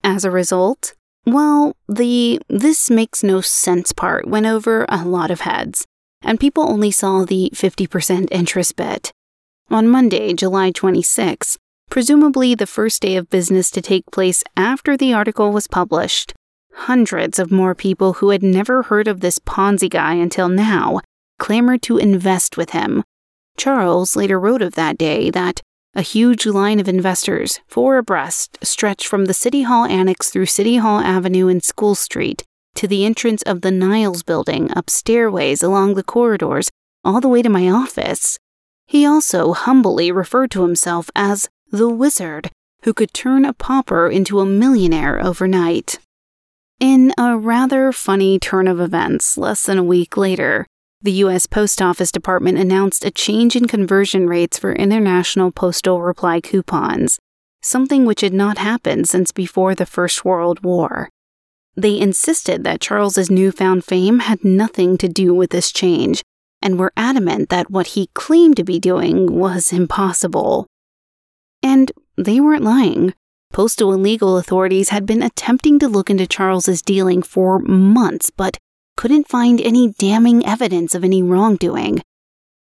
As 0.02 0.24
a 0.24 0.32
result, 0.32 0.94
well, 1.26 1.76
the 1.88 2.40
this 2.50 2.90
makes 2.90 3.24
no 3.24 3.42
sense 3.42 3.94
part 3.94 4.28
went 4.28 4.46
over 4.46 4.86
a 4.90 5.06
lot 5.06 5.32
of 5.32 5.42
heads, 5.42 5.86
and 6.22 6.40
people 6.40 6.70
only 6.70 6.92
saw 6.92 7.26
the 7.26 7.50
50% 7.54 8.28
interest 8.32 8.76
bit. 8.76 9.12
On 9.70 9.88
Monday, 9.88 10.34
July 10.34 10.72
26, 10.72 11.58
presumably 11.90 12.56
the 12.56 12.68
first 12.68 13.02
day 13.02 13.16
of 13.16 13.30
business 13.30 13.72
to 13.72 13.82
take 13.82 14.06
place 14.12 14.44
after 14.58 14.98
the 14.98 15.14
article 15.14 15.52
was 15.52 15.68
published, 15.68 16.34
hundreds 16.74 17.40
of 17.40 17.52
more 17.52 17.74
people 17.74 18.14
who 18.14 18.30
had 18.30 18.44
never 18.44 18.84
heard 18.84 19.08
of 19.08 19.22
this 19.22 19.40
Ponzi 19.40 19.90
guy 19.90 20.16
until 20.16 20.50
now 20.50 21.00
clamored 21.40 21.82
to 21.84 21.98
invest 21.98 22.58
with 22.58 22.72
him. 22.72 23.04
Charles 23.58 24.16
later 24.16 24.40
wrote 24.40 24.62
of 24.62 24.76
that 24.76 24.98
day 24.98 25.30
that 25.30 25.62
a 25.96 26.02
huge 26.02 26.46
line 26.46 26.80
of 26.80 26.88
investors, 26.88 27.60
four 27.68 27.98
abreast, 27.98 28.58
stretched 28.64 29.06
from 29.06 29.26
the 29.26 29.34
City 29.34 29.62
Hall 29.62 29.86
Annex 29.86 30.30
through 30.30 30.48
City 30.48 30.78
Hall 30.78 31.00
Avenue 31.00 31.48
and 31.48 31.64
School 31.64 31.94
Street 31.96 32.44
to 32.76 32.88
the 32.88 33.06
entrance 33.06 33.44
of 33.44 33.62
the 33.62 33.72
Niles 33.72 34.24
building, 34.24 34.72
up 34.76 34.90
stairways 34.90 35.62
along 35.62 35.94
the 35.94 36.04
corridors, 36.04 36.72
all 37.04 37.22
the 37.22 37.30
way 37.30 37.42
to 37.42 37.50
my 37.50 37.70
office. 37.70 38.40
He 38.88 39.06
also 39.06 39.54
humbly 39.54 40.12
referred 40.12 40.50
to 40.52 40.64
himself 40.64 41.12
as 41.16 41.50
the 41.72 41.90
wizard 41.90 42.50
who 42.84 42.94
could 42.94 43.14
turn 43.14 43.46
a 43.46 43.54
pauper 43.54 44.10
into 44.10 44.40
a 44.40 44.46
millionaire 44.46 45.24
overnight. 45.24 46.00
In 46.80 47.14
a 47.18 47.38
rather 47.38 47.92
funny 47.92 48.40
turn 48.40 48.68
of 48.68 48.80
events, 48.80 49.38
less 49.38 49.66
than 49.66 49.78
a 49.78 49.84
week 49.84 50.18
later, 50.18 50.66
the 51.04 51.12
U.S. 51.24 51.48
Post 51.48 51.82
Office 51.82 52.14
Department 52.14 52.58
announced 52.58 53.04
a 53.04 53.12
change 53.12 53.58
in 53.58 53.68
conversion 53.68 54.26
rates 54.26 54.58
for 54.58 54.72
international 54.72 55.52
postal 55.52 56.02
reply 56.02 56.40
coupons, 56.40 57.20
something 57.62 58.06
which 58.06 58.22
had 58.22 58.34
not 58.34 58.58
happened 58.58 59.10
since 59.10 59.34
before 59.34 59.76
the 59.76 59.86
First 59.86 60.24
World 60.24 60.64
War. 60.64 61.10
They 61.76 62.00
insisted 62.00 62.64
that 62.64 62.80
Charles's 62.80 63.30
newfound 63.30 63.84
fame 63.84 64.20
had 64.20 64.46
nothing 64.46 64.98
to 65.00 65.10
do 65.10 65.34
with 65.34 65.50
this 65.50 65.74
change, 65.74 66.24
and 66.62 66.80
were 66.80 66.94
adamant 66.96 67.50
that 67.50 67.70
what 67.70 67.88
he 67.88 68.08
claimed 68.14 68.56
to 68.56 68.64
be 68.64 68.80
doing 68.80 69.34
was 69.34 69.74
impossible. 69.74 70.68
And 71.62 71.92
they 72.16 72.40
weren't 72.40 72.64
lying. 72.64 73.14
Postal 73.52 73.92
and 73.92 74.02
legal 74.02 74.38
authorities 74.38 74.90
had 74.90 75.06
been 75.06 75.22
attempting 75.22 75.80
to 75.80 75.90
look 75.90 76.10
into 76.10 76.26
Charles's 76.26 76.82
dealing 76.82 77.22
for 77.22 77.60
months, 77.60 78.30
but 78.30 78.58
couldn't 78.96 79.28
find 79.28 79.60
any 79.62 79.90
damning 79.90 80.46
evidence 80.46 80.96
of 80.96 81.04
any 81.04 81.22
wrongdoing. 81.22 82.02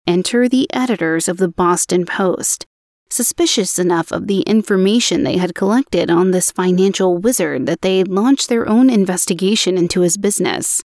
Enter 0.08 0.50
the 0.50 0.68
editors 0.74 1.28
of 1.28 1.38
the 1.38 1.48
Boston 1.48 2.06
Post, 2.06 2.66
suspicious 3.10 3.78
enough 3.78 4.12
of 4.12 4.28
the 4.28 4.42
information 4.42 5.24
they 5.24 5.38
had 5.38 5.56
collected 5.56 6.10
on 6.10 6.32
this 6.32 6.52
financial 6.52 7.18
wizard 7.18 7.66
that 7.66 7.82
they 7.82 8.04
launched 8.04 8.50
their 8.50 8.68
own 8.68 8.90
investigation 8.90 9.78
into 9.78 10.02
his 10.02 10.18
business. 10.18 10.82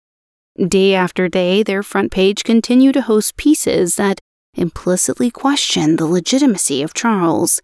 Day 0.56 0.94
after 0.94 1.28
day, 1.28 1.62
their 1.62 1.82
front 1.82 2.12
page 2.12 2.44
continued 2.44 2.94
to 2.94 3.02
host 3.02 3.36
pieces 3.36 3.96
that 3.96 4.20
implicitly 4.54 5.30
questioned 5.30 5.98
the 5.98 6.06
legitimacy 6.06 6.82
of 6.82 6.94
Charles. 6.94 7.60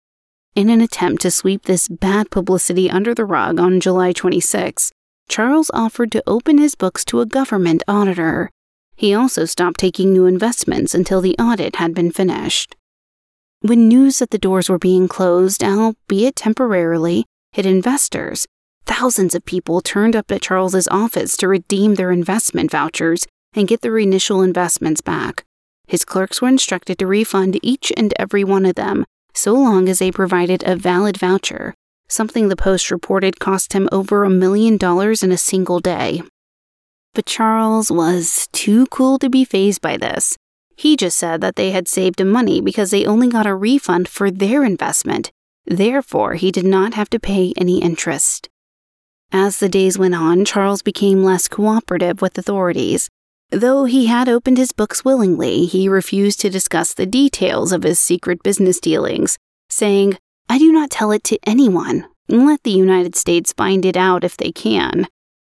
In 0.56 0.70
an 0.70 0.80
attempt 0.80 1.22
to 1.22 1.30
sweep 1.30 1.64
this 1.64 1.86
bad 1.86 2.30
publicity 2.30 2.90
under 2.90 3.14
the 3.14 3.24
rug 3.24 3.60
on 3.60 3.78
July 3.78 4.12
26, 4.12 4.90
Charles 5.28 5.70
offered 5.74 6.10
to 6.12 6.22
open 6.26 6.58
his 6.58 6.74
books 6.74 7.04
to 7.06 7.20
a 7.20 7.26
government 7.26 7.82
auditor. 7.86 8.50
He 8.96 9.14
also 9.14 9.44
stopped 9.44 9.78
taking 9.78 10.12
new 10.12 10.26
investments 10.26 10.94
until 10.94 11.20
the 11.20 11.36
audit 11.38 11.76
had 11.76 11.94
been 11.94 12.10
finished. 12.10 12.74
When 13.60 13.88
news 13.88 14.18
that 14.18 14.30
the 14.30 14.38
doors 14.38 14.68
were 14.68 14.78
being 14.78 15.08
closed, 15.08 15.62
albeit 15.62 16.36
temporarily, 16.36 17.24
hit 17.52 17.66
investors, 17.66 18.46
Thousands 18.88 19.34
of 19.34 19.44
people 19.44 19.82
turned 19.82 20.16
up 20.16 20.32
at 20.32 20.40
Charles's 20.40 20.88
office 20.88 21.36
to 21.36 21.46
redeem 21.46 21.96
their 21.96 22.10
investment 22.10 22.70
vouchers 22.70 23.26
and 23.52 23.68
get 23.68 23.82
their 23.82 23.98
initial 23.98 24.40
investments 24.40 25.02
back. 25.02 25.44
His 25.86 26.06
clerks 26.06 26.40
were 26.40 26.48
instructed 26.48 26.98
to 26.98 27.06
refund 27.06 27.60
each 27.62 27.92
and 27.98 28.14
every 28.18 28.44
one 28.44 28.64
of 28.64 28.76
them, 28.76 29.04
so 29.34 29.52
long 29.52 29.90
as 29.90 29.98
they 29.98 30.10
provided 30.10 30.64
a 30.64 30.74
valid 30.74 31.18
voucher, 31.18 31.74
something 32.08 32.48
the 32.48 32.56
Post 32.56 32.90
reported 32.90 33.38
cost 33.38 33.72
him 33.72 33.88
over 33.92 34.24
a 34.24 34.30
million 34.30 34.76
dollars 34.76 35.22
in 35.22 35.30
a 35.30 35.38
single 35.38 35.80
day. 35.80 36.22
But 37.14 37.26
Charles 37.26 37.90
was 37.90 38.48
too 38.52 38.86
cool 38.86 39.18
to 39.18 39.28
be 39.28 39.44
fazed 39.44 39.80
by 39.80 39.96
this. 39.96 40.36
He 40.76 40.96
just 40.96 41.18
said 41.18 41.40
that 41.40 41.56
they 41.56 41.72
had 41.72 41.88
saved 41.88 42.20
him 42.20 42.30
money 42.30 42.60
because 42.60 42.90
they 42.90 43.04
only 43.04 43.28
got 43.28 43.46
a 43.46 43.54
refund 43.54 44.08
for 44.08 44.30
their 44.30 44.64
investment. 44.64 45.32
Therefore, 45.66 46.34
he 46.34 46.52
did 46.52 46.64
not 46.64 46.94
have 46.94 47.10
to 47.10 47.18
pay 47.18 47.52
any 47.56 47.82
interest. 47.82 48.48
As 49.32 49.58
the 49.58 49.68
days 49.68 49.98
went 49.98 50.14
on, 50.14 50.44
Charles 50.44 50.80
became 50.80 51.22
less 51.22 51.48
cooperative 51.48 52.22
with 52.22 52.38
authorities. 52.38 53.10
Though 53.50 53.84
he 53.84 54.06
had 54.06 54.28
opened 54.28 54.56
his 54.56 54.72
books 54.72 55.04
willingly, 55.04 55.66
he 55.66 55.88
refused 55.88 56.40
to 56.40 56.50
discuss 56.50 56.94
the 56.94 57.06
details 57.06 57.72
of 57.72 57.82
his 57.82 57.98
secret 57.98 58.42
business 58.42 58.78
dealings, 58.78 59.36
saying, 59.68 60.16
I 60.48 60.58
do 60.58 60.72
not 60.72 60.90
tell 60.90 61.10
it 61.12 61.24
to 61.24 61.38
anyone. 61.44 62.06
Let 62.28 62.62
the 62.62 62.70
United 62.70 63.16
States 63.16 63.52
find 63.52 63.84
it 63.84 63.96
out 63.96 64.24
if 64.24 64.36
they 64.36 64.50
can. 64.50 65.06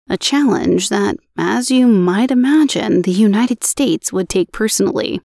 A 0.09 0.17
challenge 0.17 0.89
that, 0.89 1.17
as 1.37 1.71
you 1.71 1.87
might 1.87 2.31
imagine, 2.31 3.03
the 3.03 3.13
United 3.13 3.63
States 3.65 4.13
would 4.13 4.29
take 4.29 4.51
personally. 4.53 5.21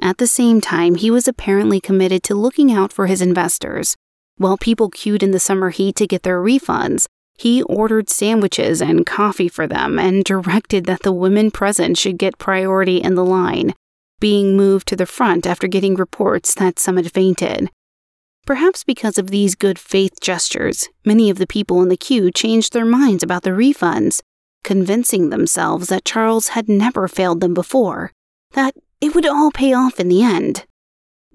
At 0.00 0.18
the 0.18 0.26
same 0.26 0.60
time, 0.60 0.94
he 0.94 1.10
was 1.10 1.26
apparently 1.26 1.80
committed 1.80 2.22
to 2.24 2.34
looking 2.34 2.72
out 2.72 2.92
for 2.92 3.06
his 3.06 3.20
investors. 3.20 3.96
While 4.36 4.58
people 4.58 4.90
queued 4.90 5.22
in 5.22 5.30
the 5.30 5.40
summer 5.40 5.70
heat 5.70 5.96
to 5.96 6.06
get 6.06 6.22
their 6.22 6.40
refunds, 6.40 7.06
he 7.36 7.62
ordered 7.64 8.08
sandwiches 8.08 8.80
and 8.80 9.06
coffee 9.06 9.48
for 9.48 9.66
them 9.66 9.98
and 9.98 10.24
directed 10.24 10.86
that 10.86 11.02
the 11.02 11.12
women 11.12 11.50
present 11.50 11.98
should 11.98 12.18
get 12.18 12.38
priority 12.38 12.98
in 12.98 13.16
the 13.16 13.24
line. 13.24 13.74
being 14.20 14.56
moved 14.56 14.88
to 14.88 14.96
the 14.96 15.04
front 15.04 15.46
after 15.46 15.66
getting 15.68 15.96
reports 15.96 16.54
that 16.54 16.78
some 16.78 16.96
had 16.96 17.12
fainted. 17.12 17.68
Perhaps 18.46 18.84
because 18.84 19.16
of 19.16 19.30
these 19.30 19.54
good 19.54 19.78
faith 19.78 20.20
gestures, 20.20 20.88
many 21.04 21.30
of 21.30 21.38
the 21.38 21.46
people 21.46 21.80
in 21.80 21.88
the 21.88 21.96
queue 21.96 22.30
changed 22.30 22.72
their 22.72 22.84
minds 22.84 23.22
about 23.22 23.42
the 23.42 23.50
refunds, 23.50 24.20
convincing 24.62 25.30
themselves 25.30 25.88
that 25.88 26.04
Charles 26.04 26.48
had 26.48 26.68
never 26.68 27.08
failed 27.08 27.40
them 27.40 27.54
before, 27.54 28.12
that 28.52 28.74
it 29.00 29.14
would 29.14 29.26
all 29.26 29.50
pay 29.50 29.72
off 29.72 29.98
in 29.98 30.08
the 30.08 30.22
end. 30.22 30.66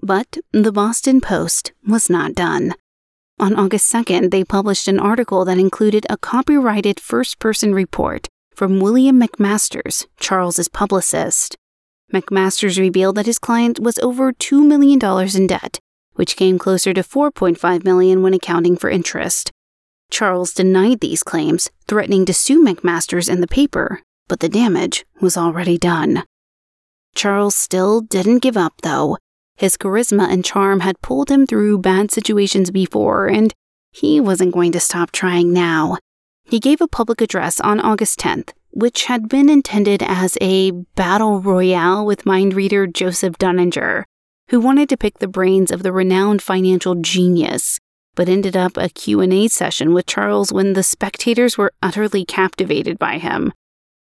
But 0.00 0.38
the 0.52 0.72
Boston 0.72 1.20
Post 1.20 1.72
was 1.86 2.08
not 2.08 2.34
done. 2.34 2.74
On 3.40 3.56
August 3.56 3.92
2nd, 3.92 4.30
they 4.30 4.44
published 4.44 4.86
an 4.86 5.00
article 5.00 5.44
that 5.44 5.58
included 5.58 6.06
a 6.08 6.16
copyrighted 6.16 7.00
first 7.00 7.38
person 7.38 7.74
report 7.74 8.28
from 8.54 8.78
William 8.80 9.20
McMasters, 9.20 10.06
Charles's 10.20 10.68
publicist. 10.68 11.56
McMasters 12.12 12.78
revealed 12.78 13.16
that 13.16 13.26
his 13.26 13.38
client 13.38 13.80
was 13.80 13.98
over 13.98 14.32
$2 14.32 14.64
million 14.64 15.00
in 15.34 15.46
debt, 15.46 15.78
which 16.20 16.36
came 16.36 16.58
closer 16.58 16.92
to 16.92 17.00
4.5 17.00 17.82
million 17.82 18.20
when 18.20 18.34
accounting 18.34 18.76
for 18.76 18.90
interest. 18.90 19.50
Charles 20.10 20.52
denied 20.52 21.00
these 21.00 21.22
claims, 21.22 21.70
threatening 21.88 22.26
to 22.26 22.34
sue 22.34 22.62
McMasters 22.62 23.26
in 23.26 23.40
the 23.40 23.46
paper, 23.46 24.02
but 24.28 24.40
the 24.40 24.48
damage 24.50 25.06
was 25.22 25.38
already 25.38 25.78
done. 25.78 26.24
Charles 27.14 27.54
still 27.54 28.02
didn't 28.02 28.40
give 28.40 28.58
up, 28.58 28.74
though. 28.82 29.16
His 29.56 29.78
charisma 29.78 30.30
and 30.30 30.44
charm 30.44 30.80
had 30.80 31.00
pulled 31.00 31.30
him 31.30 31.46
through 31.46 31.78
bad 31.78 32.10
situations 32.10 32.70
before, 32.70 33.26
and 33.26 33.54
he 33.90 34.20
wasn't 34.20 34.52
going 34.52 34.72
to 34.72 34.78
stop 34.80 35.12
trying 35.12 35.54
now. 35.54 35.96
He 36.44 36.60
gave 36.60 36.82
a 36.82 36.86
public 36.86 37.22
address 37.22 37.62
on 37.62 37.80
August 37.80 38.18
10th, 38.20 38.50
which 38.72 39.04
had 39.04 39.26
been 39.26 39.48
intended 39.48 40.02
as 40.02 40.36
a 40.42 40.72
battle 40.96 41.40
royale 41.40 42.04
with 42.04 42.26
mind 42.26 42.52
reader 42.52 42.86
Joseph 42.86 43.38
Dunninger, 43.38 44.04
who 44.50 44.58
wanted 44.58 44.88
to 44.88 44.96
pick 44.96 45.20
the 45.20 45.28
brains 45.28 45.70
of 45.70 45.84
the 45.84 45.92
renowned 45.92 46.42
financial 46.42 46.96
genius, 46.96 47.78
but 48.16 48.28
ended 48.28 48.56
up 48.56 48.76
a 48.76 48.88
Q&A 48.88 49.46
session 49.46 49.94
with 49.94 50.06
Charles 50.06 50.52
when 50.52 50.72
the 50.72 50.82
spectators 50.82 51.56
were 51.56 51.72
utterly 51.80 52.24
captivated 52.24 52.98
by 52.98 53.18
him. 53.18 53.52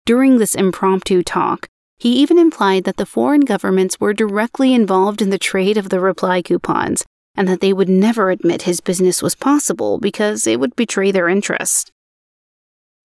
During 0.04 0.36
this 0.36 0.54
impromptu 0.54 1.22
talk, 1.22 1.68
he 1.98 2.12
even 2.16 2.38
implied 2.38 2.84
that 2.84 2.98
the 2.98 3.06
foreign 3.06 3.40
governments 3.40 3.98
were 3.98 4.12
directly 4.12 4.74
involved 4.74 5.22
in 5.22 5.30
the 5.30 5.38
trade 5.38 5.78
of 5.78 5.88
the 5.88 6.00
reply 6.00 6.42
coupons 6.42 7.02
and 7.34 7.48
that 7.48 7.62
they 7.62 7.72
would 7.72 7.88
never 7.88 8.30
admit 8.30 8.62
his 8.62 8.82
business 8.82 9.22
was 9.22 9.34
possible 9.34 9.98
because 9.98 10.46
it 10.46 10.60
would 10.60 10.76
betray 10.76 11.10
their 11.10 11.30
interest. 11.30 11.90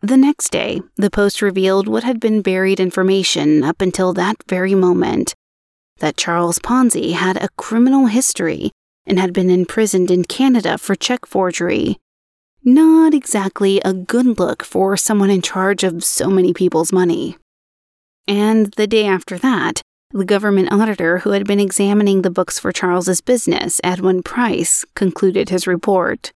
The 0.01 0.17
next 0.17 0.51
day, 0.51 0.82
the 0.97 1.09
Post 1.09 1.41
revealed 1.41 1.88
what 1.88 2.03
had 2.03 2.19
been 2.19 2.41
buried 2.41 2.82
information 2.82 3.63
up 3.63 3.79
until 3.79 4.11
that 4.13 4.36
very 4.49 4.75
moment 4.75 5.34
that 5.99 6.17
Charles 6.17 6.59
Ponzi 6.59 7.13
had 7.13 7.37
a 7.37 7.49
criminal 7.57 8.07
history 8.07 8.71
and 9.05 9.19
had 9.19 9.33
been 9.33 9.49
imprisoned 9.49 10.11
in 10.11 10.23
Canada 10.23 10.77
for 10.77 10.95
check 10.95 11.25
forgery. 11.25 11.97
Not 12.63 13.13
exactly 13.13 13.81
a 13.83 13.93
good 13.93 14.39
look 14.39 14.63
for 14.63 14.95
someone 14.95 15.29
in 15.29 15.41
charge 15.41 15.83
of 15.83 16.03
so 16.03 16.29
many 16.29 16.53
people's 16.53 16.91
money. 16.91 17.37
And 18.27 18.71
the 18.77 18.87
day 18.87 19.05
after 19.05 19.37
that, 19.39 19.81
the 20.11 20.25
government 20.25 20.71
auditor 20.71 21.19
who 21.19 21.31
had 21.31 21.47
been 21.47 21.59
examining 21.59 22.21
the 22.21 22.29
books 22.29 22.59
for 22.59 22.71
Charles's 22.71 23.21
business, 23.21 23.79
Edwin 23.83 24.21
Pride, 24.23 24.67
concluded 24.95 25.49
his 25.49 25.65
report. 25.65 26.31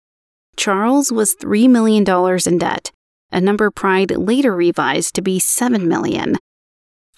Charles 0.56 1.12
was 1.12 1.36
$3 1.36 1.68
million 1.70 2.06
in 2.46 2.58
debt, 2.58 2.92
a 3.32 3.42
number 3.42 3.72
Pride 3.72 4.12
later 4.12 4.56
revised 4.56 5.16
to 5.16 5.22
be 5.22 5.40
$7 5.40 5.86
million. 5.86 6.38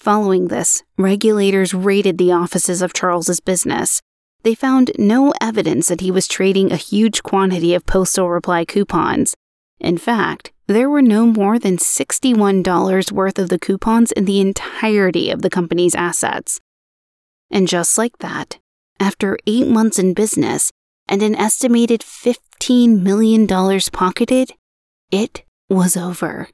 Following 0.06 0.46
this, 0.46 0.84
regulators 0.96 1.74
raided 1.74 2.16
the 2.16 2.30
offices 2.30 2.80
of 2.80 2.92
Charles's 2.92 3.40
business. 3.40 4.00
They 4.44 4.54
found 4.54 4.92
no 4.96 5.34
evidence 5.40 5.88
that 5.88 6.00
he 6.00 6.12
was 6.12 6.28
trading 6.28 6.70
a 6.70 6.76
huge 6.76 7.24
quantity 7.24 7.74
of 7.74 7.86
postal 7.86 8.30
reply 8.30 8.66
coupons. 8.66 9.34
In 9.80 9.98
fact, 9.98 10.52
there 10.68 10.88
were 10.88 11.02
no 11.02 11.26
more 11.26 11.58
than 11.58 11.76
$61 11.76 13.10
worth 13.10 13.36
of 13.40 13.48
the 13.48 13.58
coupons 13.58 14.12
in 14.12 14.26
the 14.26 14.40
entirety 14.40 15.28
of 15.28 15.42
the 15.42 15.50
company's 15.50 15.96
assets. 15.96 16.60
And 17.50 17.66
just 17.66 17.98
like 17.98 18.18
that, 18.18 18.60
after 19.00 19.36
eight 19.44 19.66
months 19.66 19.98
in 19.98 20.14
business 20.14 20.70
and 21.08 21.20
an 21.20 21.34
estimated 21.34 22.02
$15 22.02 23.02
million 23.02 23.48
pocketed, 23.92 24.52
it 25.10 25.42
was 25.68 25.96
over. 25.96 26.48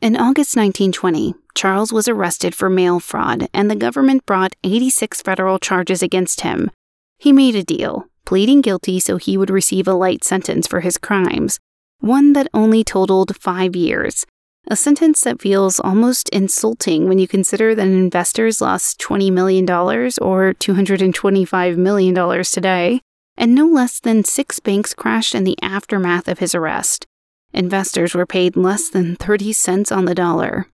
In 0.00 0.16
August 0.16 0.56
1920, 0.56 1.34
Charles 1.54 1.92
was 1.92 2.08
arrested 2.08 2.54
for 2.54 2.70
mail 2.70 3.00
fraud 3.00 3.48
and 3.52 3.70
the 3.70 3.76
government 3.76 4.24
brought 4.24 4.56
86 4.64 5.20
federal 5.20 5.58
charges 5.58 6.02
against 6.02 6.40
him. 6.40 6.70
He 7.18 7.32
made 7.32 7.54
a 7.54 7.62
deal, 7.62 8.06
pleading 8.24 8.62
guilty 8.62 8.98
so 8.98 9.18
he 9.18 9.36
would 9.36 9.50
receive 9.50 9.86
a 9.86 9.92
light 9.92 10.24
sentence 10.24 10.66
for 10.66 10.80
his 10.80 10.96
crimes 10.96 11.58
one 12.00 12.32
that 12.32 12.48
only 12.54 12.82
totaled 12.82 13.36
five 13.36 13.76
years, 13.76 14.24
a 14.68 14.76
sentence 14.76 15.20
that 15.20 15.40
feels 15.40 15.78
almost 15.78 16.28
insulting 16.30 17.08
when 17.08 17.18
you 17.18 17.28
consider 17.28 17.74
that 17.74 17.86
investors 17.86 18.60
lost 18.60 18.98
$20 19.00 19.30
million 19.30 19.68
or 19.70 20.54
$225 20.54 21.76
million 21.76 22.44
today, 22.44 23.00
and 23.36 23.54
no 23.54 23.66
less 23.66 24.00
than 24.00 24.24
six 24.24 24.60
banks 24.60 24.94
crashed 24.94 25.34
in 25.34 25.44
the 25.44 25.58
aftermath 25.62 26.26
of 26.26 26.38
his 26.38 26.54
arrest. 26.54 27.06
Investors 27.52 28.14
were 28.14 28.26
paid 28.26 28.56
less 28.56 28.88
than 28.88 29.16
30 29.16 29.52
cents 29.52 29.90
on 29.92 30.04
the 30.04 30.14
dollar. 30.14 30.66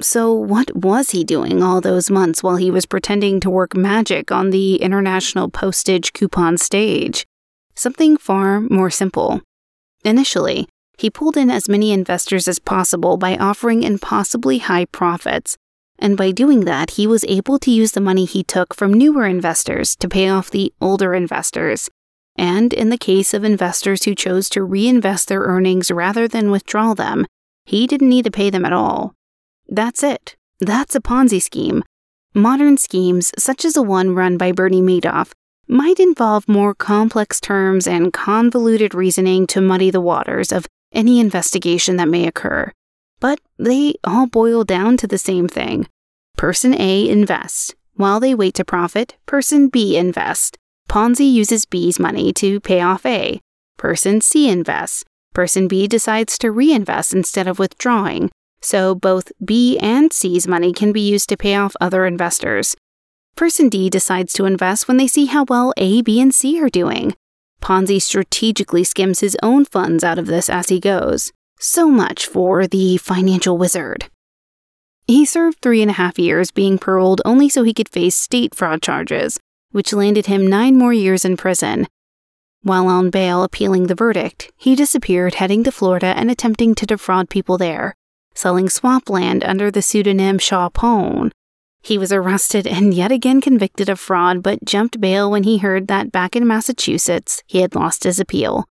So, 0.00 0.32
what 0.32 0.76
was 0.76 1.10
he 1.10 1.24
doing 1.24 1.62
all 1.62 1.80
those 1.80 2.10
months 2.10 2.42
while 2.42 2.56
he 2.56 2.70
was 2.70 2.86
pretending 2.86 3.40
to 3.40 3.50
work 3.50 3.74
magic 3.76 4.30
on 4.30 4.50
the 4.50 4.76
international 4.76 5.48
postage 5.50 6.12
coupon 6.12 6.56
stage? 6.56 7.26
Something 7.74 8.16
far 8.16 8.60
more 8.60 8.90
simple. 8.90 9.40
Initially, 10.04 10.68
he 10.98 11.10
pulled 11.10 11.36
in 11.36 11.50
as 11.50 11.68
many 11.68 11.92
investors 11.92 12.46
as 12.46 12.58
possible 12.58 13.16
by 13.16 13.36
offering 13.36 13.82
impossibly 13.82 14.58
high 14.58 14.84
profits, 14.84 15.56
and 15.98 16.16
by 16.16 16.30
doing 16.30 16.64
that, 16.64 16.92
he 16.92 17.06
was 17.06 17.24
able 17.28 17.58
to 17.58 17.70
use 17.70 17.92
the 17.92 18.00
money 18.00 18.24
he 18.24 18.44
took 18.44 18.74
from 18.74 18.92
newer 18.92 19.26
investors 19.26 19.96
to 19.96 20.08
pay 20.08 20.28
off 20.28 20.50
the 20.50 20.72
older 20.80 21.14
investors. 21.14 21.90
And 22.38 22.72
in 22.72 22.88
the 22.88 22.96
case 22.96 23.34
of 23.34 23.42
investors 23.42 24.04
who 24.04 24.14
chose 24.14 24.48
to 24.50 24.62
reinvest 24.62 25.28
their 25.28 25.42
earnings 25.42 25.90
rather 25.90 26.28
than 26.28 26.52
withdraw 26.52 26.94
them, 26.94 27.26
he 27.66 27.86
didn't 27.86 28.08
need 28.08 28.24
to 28.24 28.30
pay 28.30 28.48
them 28.48 28.64
at 28.64 28.72
all. 28.72 29.12
That's 29.68 30.02
it. 30.02 30.36
That's 30.60 30.94
a 30.94 31.00
Ponzi 31.00 31.42
scheme. 31.42 31.82
Modern 32.34 32.78
schemes, 32.78 33.32
such 33.36 33.64
as 33.64 33.72
the 33.72 33.82
one 33.82 34.14
run 34.14 34.38
by 34.38 34.52
Bernie 34.52 34.80
Madoff, 34.80 35.32
might 35.66 35.98
involve 35.98 36.48
more 36.48 36.74
complex 36.74 37.40
terms 37.40 37.86
and 37.86 38.12
convoluted 38.12 38.94
reasoning 38.94 39.46
to 39.48 39.60
muddy 39.60 39.90
the 39.90 40.00
waters 40.00 40.52
of 40.52 40.66
any 40.92 41.20
investigation 41.20 41.96
that 41.96 42.08
may 42.08 42.26
occur. 42.26 42.72
But 43.20 43.40
they 43.58 43.94
all 44.04 44.26
boil 44.26 44.64
down 44.64 44.96
to 44.98 45.06
the 45.06 45.18
same 45.18 45.48
thing. 45.48 45.88
Person 46.36 46.74
A 46.80 47.08
invests. 47.08 47.74
While 47.94 48.20
they 48.20 48.34
wait 48.34 48.54
to 48.54 48.64
profit, 48.64 49.16
person 49.26 49.68
B 49.68 49.96
invests. 49.96 50.56
Ponzi 50.88 51.30
uses 51.30 51.66
B's 51.66 51.98
money 51.98 52.32
to 52.32 52.60
pay 52.60 52.80
off 52.80 53.04
A. 53.04 53.40
Person 53.76 54.22
C 54.22 54.48
invests. 54.48 55.04
Person 55.34 55.68
B 55.68 55.86
decides 55.86 56.38
to 56.38 56.50
reinvest 56.50 57.12
instead 57.12 57.46
of 57.46 57.58
withdrawing. 57.58 58.30
So 58.62 58.94
both 58.94 59.30
B 59.44 59.78
and 59.78 60.12
C's 60.12 60.48
money 60.48 60.72
can 60.72 60.90
be 60.92 61.06
used 61.06 61.28
to 61.28 61.36
pay 61.36 61.54
off 61.54 61.76
other 61.80 62.06
investors. 62.06 62.74
Person 63.36 63.68
D 63.68 63.90
decides 63.90 64.32
to 64.32 64.46
invest 64.46 64.88
when 64.88 64.96
they 64.96 65.06
see 65.06 65.26
how 65.26 65.44
well 65.48 65.72
A, 65.76 66.00
B, 66.02 66.20
and 66.20 66.34
C 66.34 66.60
are 66.60 66.70
doing. 66.70 67.14
Ponzi 67.60 68.00
strategically 68.00 68.82
skims 68.82 69.20
his 69.20 69.36
own 69.42 69.64
funds 69.64 70.02
out 70.02 70.18
of 70.18 70.26
this 70.26 70.48
as 70.48 70.70
he 70.70 70.80
goes. 70.80 71.32
So 71.60 71.88
much 71.88 72.26
for 72.26 72.66
the 72.66 72.96
financial 72.96 73.58
wizard. 73.58 74.06
He 75.06 75.24
served 75.24 75.58
three 75.60 75.82
and 75.82 75.90
a 75.90 75.94
half 75.94 76.18
years 76.18 76.50
being 76.50 76.78
paroled 76.78 77.20
only 77.24 77.48
so 77.48 77.62
he 77.62 77.74
could 77.74 77.88
face 77.88 78.14
state 78.14 78.54
fraud 78.54 78.82
charges, 78.82 79.38
which 79.70 79.92
landed 79.92 80.26
him 80.26 80.46
nine 80.46 80.76
more 80.76 80.92
years 80.92 81.24
in 81.24 81.36
prison. 81.36 81.86
While 82.62 82.88
on 82.88 83.10
bail 83.10 83.42
appealing 83.42 83.86
the 83.86 83.94
verdict, 83.94 84.50
he 84.56 84.74
disappeared 84.74 85.36
heading 85.36 85.62
to 85.64 85.72
Florida 85.72 86.14
and 86.16 86.30
attempting 86.30 86.74
to 86.74 86.86
defraud 86.86 87.30
people 87.30 87.56
there, 87.56 87.94
selling 88.34 88.68
swampland 88.68 89.44
under 89.44 89.70
the 89.70 89.82
pseudonym 89.82 90.38
Charpon. 90.38 91.30
He 91.80 91.96
was 91.96 92.12
arrested 92.12 92.66
and 92.66 92.92
yet 92.92 93.12
again 93.12 93.40
convicted 93.40 93.88
of 93.88 94.00
fraud, 94.00 94.42
but 94.42 94.64
jumped 94.64 95.00
bail 95.00 95.30
when 95.30 95.44
he 95.44 95.58
heard 95.58 95.86
that 95.88 96.10
back 96.10 96.34
in 96.34 96.46
Massachusetts 96.46 97.42
he 97.46 97.60
had 97.60 97.74
lost 97.74 98.04
his 98.04 98.18
appeal. 98.18 98.66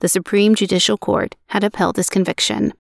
The 0.00 0.08
Supreme 0.08 0.54
Judicial 0.54 0.98
Court 0.98 1.36
had 1.48 1.62
upheld 1.62 1.96
his 1.96 2.08
conviction. 2.08 2.72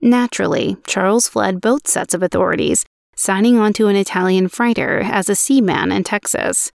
Naturally, 0.00 0.76
Charles 0.86 1.28
fled 1.28 1.60
both 1.60 1.86
sets 1.86 2.14
of 2.14 2.22
authorities, 2.22 2.84
signing 3.16 3.58
on 3.58 3.72
to 3.74 3.88
an 3.88 3.96
Italian 3.96 4.48
freighter 4.48 5.00
as 5.00 5.28
a 5.28 5.34
seaman 5.34 5.92
in 5.92 6.04
Texas. 6.04 6.72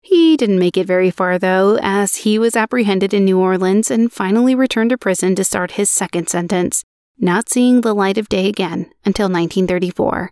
He 0.00 0.36
didn't 0.36 0.60
make 0.60 0.76
it 0.76 0.86
very 0.86 1.10
far, 1.10 1.38
though, 1.38 1.78
as 1.82 2.16
he 2.16 2.38
was 2.38 2.54
apprehended 2.54 3.12
in 3.12 3.24
New 3.24 3.40
Orleans 3.40 3.90
and 3.90 4.12
finally 4.12 4.54
returned 4.54 4.90
to 4.90 4.98
prison 4.98 5.34
to 5.34 5.42
start 5.42 5.72
his 5.72 5.90
second 5.90 6.28
sentence, 6.28 6.84
not 7.18 7.48
seeing 7.48 7.80
the 7.80 7.94
light 7.94 8.16
of 8.16 8.28
day 8.28 8.48
again 8.48 8.90
until 9.04 9.26
1934. 9.26 10.30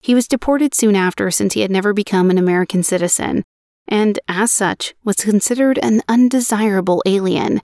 He 0.00 0.14
was 0.14 0.28
deported 0.28 0.74
soon 0.74 0.94
after 0.94 1.30
since 1.30 1.54
he 1.54 1.62
had 1.62 1.70
never 1.70 1.92
become 1.92 2.30
an 2.30 2.38
American 2.38 2.82
citizen, 2.82 3.44
and 3.88 4.18
as 4.28 4.52
such 4.52 4.94
was 5.04 5.16
considered 5.16 5.78
an 5.82 6.02
undesirable 6.08 7.02
alien. 7.06 7.60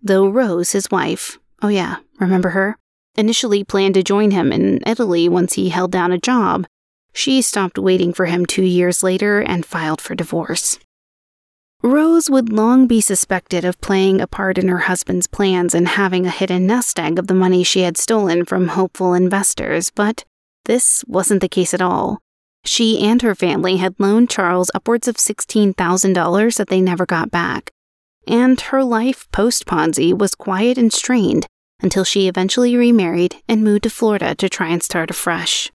Though 0.00 0.28
Rose, 0.28 0.72
his 0.72 0.90
wife, 0.90 1.38
oh 1.60 1.68
yeah, 1.68 1.96
remember 2.18 2.50
her? 2.50 2.78
Initially 3.18 3.64
planned 3.64 3.94
to 3.94 4.04
join 4.04 4.30
him 4.30 4.52
in 4.52 4.78
Italy 4.86 5.28
once 5.28 5.54
he 5.54 5.70
held 5.70 5.90
down 5.90 6.12
a 6.12 6.20
job, 6.20 6.68
she 7.12 7.42
stopped 7.42 7.76
waiting 7.76 8.12
for 8.12 8.26
him 8.26 8.46
two 8.46 8.62
years 8.62 9.02
later 9.02 9.40
and 9.40 9.66
filed 9.66 10.00
for 10.00 10.14
divorce. 10.14 10.78
Rose 11.82 12.30
would 12.30 12.52
long 12.52 12.86
be 12.86 13.00
suspected 13.00 13.64
of 13.64 13.80
playing 13.80 14.20
a 14.20 14.28
part 14.28 14.56
in 14.56 14.68
her 14.68 14.86
husband's 14.86 15.26
plans 15.26 15.74
and 15.74 15.88
having 15.88 16.26
a 16.26 16.30
hidden 16.30 16.68
nest 16.68 17.00
egg 17.00 17.18
of 17.18 17.26
the 17.26 17.34
money 17.34 17.64
she 17.64 17.80
had 17.80 17.96
stolen 17.96 18.44
from 18.44 18.68
hopeful 18.68 19.14
investors, 19.14 19.90
but 19.90 20.24
this 20.66 21.04
wasn't 21.08 21.40
the 21.40 21.48
case 21.48 21.74
at 21.74 21.82
all. 21.82 22.20
She 22.64 23.00
and 23.00 23.20
her 23.22 23.34
family 23.34 23.78
had 23.78 23.98
loaned 23.98 24.30
Charles 24.30 24.70
upwards 24.76 25.08
of 25.08 25.16
$16,000 25.16 26.56
that 26.56 26.68
they 26.68 26.80
never 26.80 27.04
got 27.04 27.32
back. 27.32 27.72
And 28.28 28.60
her 28.60 28.84
life 28.84 29.26
post 29.32 29.66
Ponzi 29.66 30.16
was 30.16 30.36
quiet 30.36 30.78
and 30.78 30.92
strained 30.92 31.48
until 31.80 32.04
she 32.04 32.28
eventually 32.28 32.76
remarried 32.76 33.36
and 33.48 33.64
moved 33.64 33.84
to 33.84 33.90
Florida 33.90 34.34
to 34.34 34.48
try 34.48 34.68
and 34.68 34.82
start 34.82 35.10
afresh. 35.10 35.70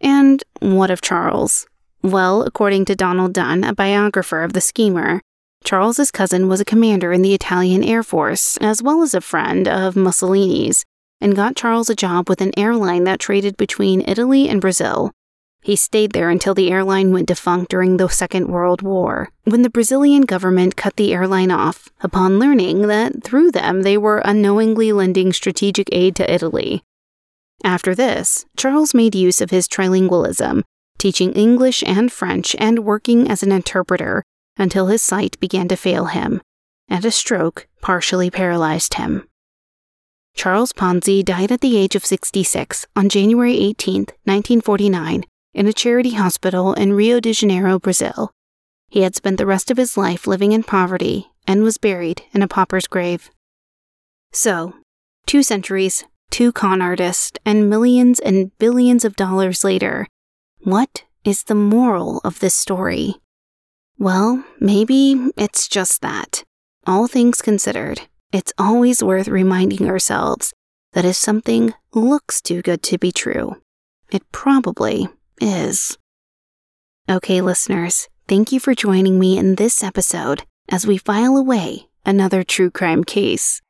And 0.00 0.42
what 0.60 0.90
of 0.90 1.00
Charles? 1.00 1.66
Well, 2.02 2.42
according 2.42 2.86
to 2.86 2.96
Donald 2.96 3.32
Dunn, 3.32 3.62
a 3.62 3.74
biographer 3.74 4.42
of 4.42 4.52
the 4.52 4.60
schemer, 4.60 5.20
Charles's 5.64 6.10
cousin 6.10 6.48
was 6.48 6.60
a 6.60 6.64
commander 6.64 7.12
in 7.12 7.22
the 7.22 7.34
Italian 7.34 7.84
Air 7.84 8.02
Force, 8.02 8.56
as 8.56 8.82
well 8.82 9.02
as 9.02 9.14
a 9.14 9.20
friend 9.20 9.68
of 9.68 9.94
Mussolini's, 9.94 10.84
and 11.20 11.36
got 11.36 11.54
Charles 11.54 11.88
a 11.88 11.94
job 11.94 12.28
with 12.28 12.40
an 12.40 12.50
airline 12.58 13.04
that 13.04 13.20
traded 13.20 13.56
between 13.56 14.02
Italy 14.06 14.48
and 14.48 14.60
Brazil. 14.60 15.12
He 15.64 15.76
stayed 15.76 16.12
there 16.12 16.28
until 16.28 16.54
the 16.54 16.72
airline 16.72 17.12
went 17.12 17.28
defunct 17.28 17.70
during 17.70 17.96
the 17.96 18.08
Second 18.08 18.48
World 18.48 18.82
War, 18.82 19.30
when 19.44 19.62
the 19.62 19.70
Brazilian 19.70 20.22
government 20.22 20.74
cut 20.74 20.96
the 20.96 21.14
airline 21.14 21.52
off 21.52 21.88
upon 22.00 22.40
learning 22.40 22.88
that 22.88 23.22
through 23.22 23.52
them 23.52 23.82
they 23.82 23.96
were 23.96 24.18
unknowingly 24.24 24.90
lending 24.90 25.32
strategic 25.32 25.88
aid 25.92 26.16
to 26.16 26.28
Italy. 26.32 26.82
After 27.62 27.94
this, 27.94 28.44
Charles 28.56 28.92
made 28.92 29.14
use 29.14 29.40
of 29.40 29.50
his 29.50 29.68
trilingualism, 29.68 30.64
teaching 30.98 31.32
English 31.34 31.84
and 31.86 32.10
French 32.10 32.56
and 32.58 32.80
working 32.80 33.30
as 33.30 33.44
an 33.44 33.52
interpreter 33.52 34.24
until 34.56 34.88
his 34.88 35.00
sight 35.00 35.38
began 35.38 35.68
to 35.68 35.76
fail 35.76 36.06
him, 36.06 36.42
and 36.88 37.04
a 37.04 37.12
stroke 37.12 37.68
partially 37.80 38.30
paralyzed 38.30 38.94
him. 38.94 39.28
Charles 40.34 40.72
Ponzi 40.72 41.24
died 41.24 41.52
at 41.52 41.60
the 41.60 41.76
age 41.76 41.94
of 41.94 42.04
66 42.04 42.86
on 42.96 43.08
January 43.08 43.58
18, 43.58 44.06
1949, 44.24 45.24
in 45.54 45.66
a 45.66 45.72
charity 45.72 46.14
hospital 46.14 46.72
in 46.74 46.92
Rio 46.92 47.20
de 47.20 47.32
Janeiro, 47.32 47.78
Brazil. 47.78 48.32
He 48.88 49.02
had 49.02 49.14
spent 49.14 49.38
the 49.38 49.46
rest 49.46 49.70
of 49.70 49.76
his 49.76 49.96
life 49.96 50.26
living 50.26 50.52
in 50.52 50.62
poverty 50.62 51.30
and 51.46 51.62
was 51.62 51.78
buried 51.78 52.22
in 52.32 52.42
a 52.42 52.48
pauper's 52.48 52.86
grave. 52.86 53.30
So, 54.32 54.74
two 55.26 55.42
centuries, 55.42 56.04
two 56.30 56.52
con 56.52 56.80
artists, 56.80 57.38
and 57.44 57.68
millions 57.68 58.20
and 58.20 58.56
billions 58.58 59.04
of 59.04 59.16
dollars 59.16 59.64
later, 59.64 60.06
what 60.60 61.04
is 61.24 61.44
the 61.44 61.54
moral 61.54 62.20
of 62.24 62.40
this 62.40 62.54
story? 62.54 63.16
Well, 63.98 64.44
maybe 64.58 65.30
it's 65.36 65.68
just 65.68 66.02
that. 66.02 66.44
All 66.86 67.06
things 67.06 67.42
considered, 67.42 68.00
it's 68.32 68.52
always 68.58 69.02
worth 69.02 69.28
reminding 69.28 69.88
ourselves 69.88 70.52
that 70.92 71.04
if 71.04 71.16
something 71.16 71.74
looks 71.94 72.40
too 72.40 72.62
good 72.62 72.82
to 72.84 72.98
be 72.98 73.12
true, 73.12 73.56
it 74.10 74.22
probably 74.32 75.08
is. 75.40 75.98
Okay, 77.10 77.40
listeners, 77.40 78.08
thank 78.28 78.52
you 78.52 78.60
for 78.60 78.74
joining 78.74 79.18
me 79.18 79.38
in 79.38 79.56
this 79.56 79.82
episode 79.82 80.44
as 80.68 80.86
we 80.86 80.98
file 80.98 81.36
away 81.36 81.88
another 82.06 82.42
true 82.42 82.70
crime 82.70 83.04
case. 83.04 83.60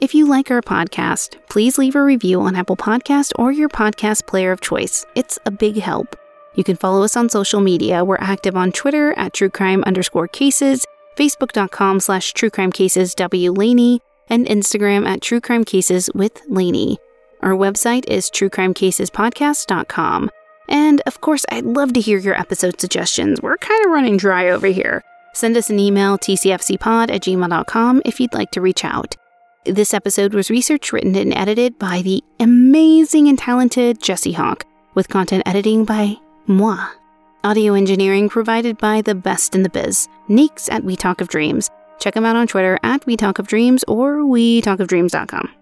If 0.00 0.16
you 0.16 0.26
like 0.26 0.50
our 0.50 0.62
podcast, 0.62 1.36
please 1.48 1.78
leave 1.78 1.94
a 1.94 2.02
review 2.02 2.40
on 2.40 2.56
Apple 2.56 2.76
Podcast 2.76 3.30
or 3.36 3.52
your 3.52 3.68
podcast 3.68 4.26
player 4.26 4.50
of 4.50 4.60
choice. 4.60 5.06
It's 5.14 5.38
a 5.46 5.50
big 5.52 5.76
help. 5.76 6.16
You 6.56 6.64
can 6.64 6.76
follow 6.76 7.04
us 7.04 7.16
on 7.16 7.28
social 7.28 7.60
media. 7.60 8.04
We're 8.04 8.16
active 8.18 8.56
on 8.56 8.72
Twitter 8.72 9.12
at 9.16 9.32
truecrime 9.32 9.84
underscore 9.84 10.26
cases, 10.26 10.84
facebook.com 11.16 12.00
slash 12.00 12.32
truecrimecases 12.32 13.14
W 13.14 13.52
Lanie, 13.52 14.00
and 14.28 14.46
Instagram 14.46 15.06
at 15.06 15.20
truecrimecases 15.20 16.14
with 16.14 16.40
Lanie. 16.48 16.98
Our 17.42 17.52
website 17.52 18.08
is 18.08 18.30
truecrimecasespodcast.com. 18.30 20.30
And 20.68 21.02
of 21.06 21.20
course, 21.20 21.44
I'd 21.50 21.64
love 21.64 21.92
to 21.94 22.00
hear 22.00 22.18
your 22.18 22.38
episode 22.38 22.80
suggestions. 22.80 23.42
We're 23.42 23.56
kind 23.56 23.84
of 23.84 23.90
running 23.90 24.16
dry 24.16 24.48
over 24.48 24.68
here. 24.68 25.02
Send 25.34 25.56
us 25.56 25.70
an 25.70 25.78
email, 25.78 26.18
tcfcpod 26.18 27.10
at 27.10 27.22
gmail.com, 27.22 28.02
if 28.04 28.20
you'd 28.20 28.34
like 28.34 28.50
to 28.52 28.60
reach 28.60 28.84
out. 28.84 29.16
This 29.64 29.94
episode 29.94 30.34
was 30.34 30.50
researched, 30.50 30.92
written, 30.92 31.16
and 31.16 31.34
edited 31.34 31.78
by 31.78 32.02
the 32.02 32.22
amazing 32.40 33.28
and 33.28 33.38
talented 33.38 34.02
Jesse 34.02 34.32
Hawk, 34.32 34.64
with 34.94 35.08
content 35.08 35.44
editing 35.46 35.84
by 35.84 36.16
moi. 36.46 36.88
Audio 37.44 37.74
engineering 37.74 38.28
provided 38.28 38.78
by 38.78 39.02
the 39.02 39.14
best 39.14 39.54
in 39.54 39.62
the 39.62 39.70
biz, 39.70 40.08
Neeks 40.28 40.68
at 40.68 40.84
We 40.84 40.96
Talk 40.96 41.20
of 41.20 41.28
Dreams. 41.28 41.70
Check 41.98 42.14
them 42.14 42.24
out 42.24 42.36
on 42.36 42.46
Twitter 42.46 42.78
at 42.82 43.06
We 43.06 43.16
Talk 43.16 43.38
of 43.38 43.46
Dreams 43.46 43.84
or 43.88 44.18
WeTalkOfDreams.com. 44.18 45.61